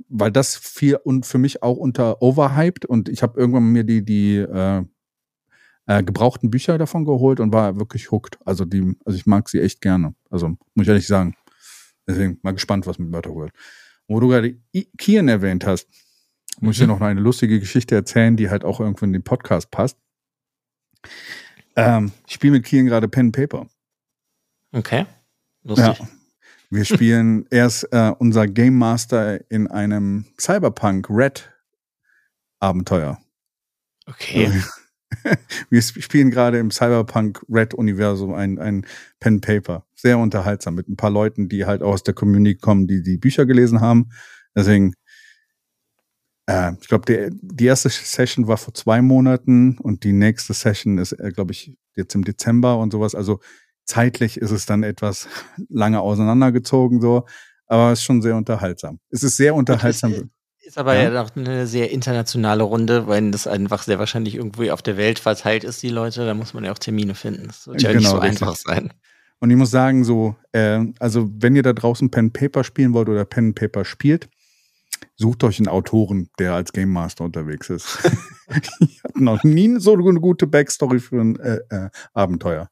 [0.09, 4.05] weil das viel und für mich auch unter overhyped und ich habe irgendwann mir die,
[4.05, 4.85] die äh,
[5.89, 8.39] äh, gebrauchten Bücher davon geholt und war wirklich hooked.
[8.45, 10.15] Also die, also ich mag sie echt gerne.
[10.31, 11.35] Also muss ich ehrlich sagen.
[12.07, 13.53] Deswegen mal gespannt, was mit World.
[14.07, 14.57] Wo du gerade
[14.99, 15.89] Kian erwähnt hast,
[16.61, 19.71] muss ich dir noch eine lustige Geschichte erzählen, die halt auch irgendwo in den Podcast
[19.71, 19.99] passt.
[21.75, 23.67] Ähm, ich spiele mit Kian gerade Pen and Paper.
[24.73, 25.07] Okay.
[25.63, 25.99] Lustig.
[25.99, 26.09] Ja.
[26.71, 31.51] Wir spielen erst äh, unser Game Master in einem Cyberpunk Red
[32.61, 33.19] Abenteuer.
[34.07, 34.63] Okay.
[35.71, 38.87] Wir sp- spielen gerade im Cyberpunk Red Universum ein, ein
[39.21, 39.87] Pen Paper.
[39.95, 43.47] Sehr unterhaltsam mit ein paar Leuten, die halt aus der Community kommen, die die Bücher
[43.47, 44.11] gelesen haben.
[44.55, 44.95] Deswegen,
[46.47, 51.13] äh, ich glaube, die erste Session war vor zwei Monaten und die nächste Session ist,
[51.13, 53.15] äh, glaube ich, jetzt im Dezember und sowas.
[53.15, 53.41] Also
[53.85, 55.29] zeitlich ist es dann etwas
[55.69, 57.27] lange auseinandergezogen so,
[57.67, 58.99] aber es ist schon sehr unterhaltsam.
[59.11, 60.31] Es ist sehr unterhaltsam.
[60.69, 61.05] Ist aber Ja.
[61.05, 65.19] ja, noch eine sehr internationale Runde, weil das einfach sehr wahrscheinlich irgendwie auf der Welt
[65.19, 66.27] verteilt ist, die Leute.
[66.27, 67.47] Da muss man ja auch Termine finden.
[67.47, 68.43] Das wird ja nicht Genau, so richtig.
[68.43, 68.93] einfach sein.
[69.39, 73.09] Und ich muss sagen, so, äh, also wenn ihr da draußen Pen Paper spielen wollt
[73.09, 74.29] oder Pen Paper spielt,
[75.17, 78.01] sucht euch einen Autoren, der als Game Master unterwegs ist.
[78.81, 82.69] ich hatte noch nie so eine gute Backstory für ein äh, äh, Abenteuer.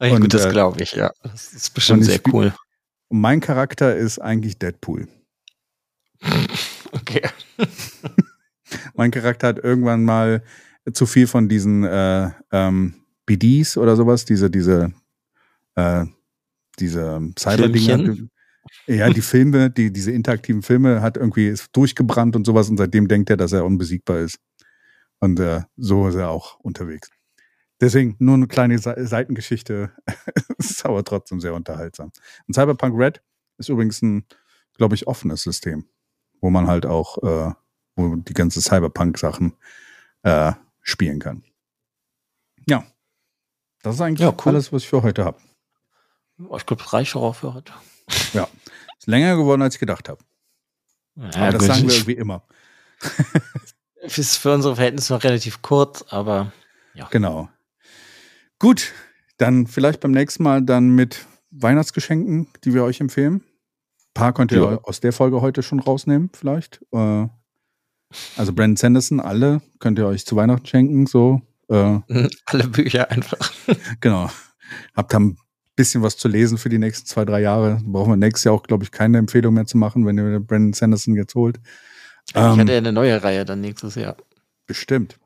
[0.00, 1.12] Ja, Und, gut, das äh, glaube ich, ja.
[1.22, 2.52] Das ist bestimmt sehr cool.
[3.08, 5.06] Mein Charakter ist eigentlich Deadpool.
[6.94, 7.22] Okay.
[8.94, 10.42] Mein Charakter hat irgendwann mal
[10.92, 12.94] zu viel von diesen äh, ähm,
[13.24, 14.92] BDs oder sowas, diese, diese,
[15.74, 16.04] äh,
[16.78, 17.96] diese Cyberdinger.
[17.96, 18.30] Filmchen?
[18.86, 23.08] Ja, die Filme, die, diese interaktiven Filme hat irgendwie ist durchgebrannt und sowas und seitdem
[23.08, 24.38] denkt er, dass er unbesiegbar ist.
[25.18, 27.08] Und äh, so ist er auch unterwegs.
[27.80, 29.92] Deswegen nur eine kleine Se Seitengeschichte,
[30.58, 32.12] ist aber trotzdem sehr unterhaltsam.
[32.46, 33.22] Und Cyberpunk Red
[33.58, 34.24] ist übrigens ein,
[34.76, 35.86] glaube ich, offenes System,
[36.42, 37.54] wo man halt auch, äh,
[37.96, 39.54] wo die ganze Cyberpunk-Sachen
[40.24, 41.42] äh, spielen kann.
[42.68, 42.84] Ja.
[43.82, 44.52] Das ist eigentlich Ja, cool.
[44.52, 45.38] alles, was ich für heute habe.
[46.48, 47.72] Oh, ich glaube, es reicht auch für heute.
[48.34, 48.48] Ja.
[48.98, 50.22] Ist länger geworden, als ich gedacht habe.
[51.16, 52.42] Ja, Aber das sagen wir irgendwie immer.
[54.02, 56.52] ist für unsere Verhältnisse noch relativ kurz, aber
[57.10, 57.48] Genau.
[58.58, 58.92] Gut,
[59.38, 63.42] dann vielleicht beim nächsten Mal dann mit Weihnachtsgeschenken, die wir euch empfehlen.
[64.14, 64.78] Ein paar könnt ihr Ja.
[64.82, 66.80] aus der Folge heute schon rausnehmen, vielleicht.
[66.92, 67.26] Äh,
[68.36, 71.40] also Brandon Sanderson, alle könnt ihr euch zu Weihnachten schenken, so.
[71.68, 72.00] Äh,
[72.46, 73.52] alle Bücher einfach.
[74.00, 74.30] genau.
[74.94, 75.36] Habt dann ein
[75.76, 77.80] bisschen was zu lesen für die nächsten zwei, drei Jahre.
[77.84, 80.74] Brauchen wir nächstes Jahr auch, glaube ich, keine Empfehlung mehr zu machen, wenn ihr Brandon
[80.74, 81.58] Sanderson jetzt holt.
[82.28, 84.16] ich Ähm, hatte ja eine neue Reihe dann nächstes Jahr.
[84.66, 85.18] Bestimmt.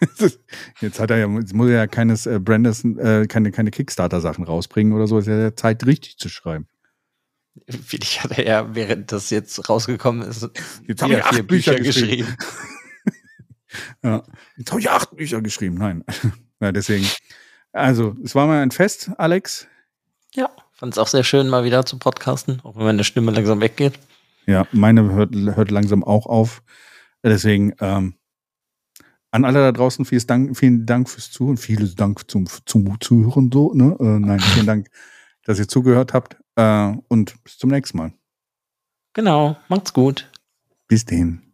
[0.80, 4.44] Jetzt hat er ja, jetzt muss er ja keines äh, Branderson, äh, keine, keine Kickstarter-Sachen
[4.44, 5.18] rausbringen oder so.
[5.18, 6.66] Es ist ja Zeit, richtig zu schreiben.
[7.66, 10.48] Ich hatte ja, während das jetzt rausgekommen ist,
[10.86, 12.36] jetzt habe ich acht Bücher, Bücher geschrieben.
[12.36, 12.36] geschrieben.
[14.02, 14.22] ja,
[14.56, 15.76] jetzt habe ich acht Bücher geschrieben.
[15.76, 16.04] Nein.
[16.60, 17.06] ja, deswegen.
[17.72, 19.68] Also, es war mal ein Fest, Alex.
[20.34, 23.60] Ja, fand es auch sehr schön, mal wieder zu podcasten, auch wenn meine Stimme langsam
[23.60, 23.98] weggeht.
[24.46, 26.62] Ja, meine hört, hört langsam auch auf.
[27.22, 28.14] Deswegen, ähm,
[29.30, 33.50] an alle da draußen, vielen Dank, vielen Dank fürs Zuhören, vielen Dank zum, zum Zuhören,
[33.52, 33.96] so, ne?
[34.00, 34.88] Äh, nein, vielen Dank,
[35.44, 36.36] dass ihr zugehört habt.
[36.60, 38.12] Äh, und bis zum nächsten Mal.
[39.14, 40.30] Genau, macht's gut.
[40.88, 41.49] Bis dahin.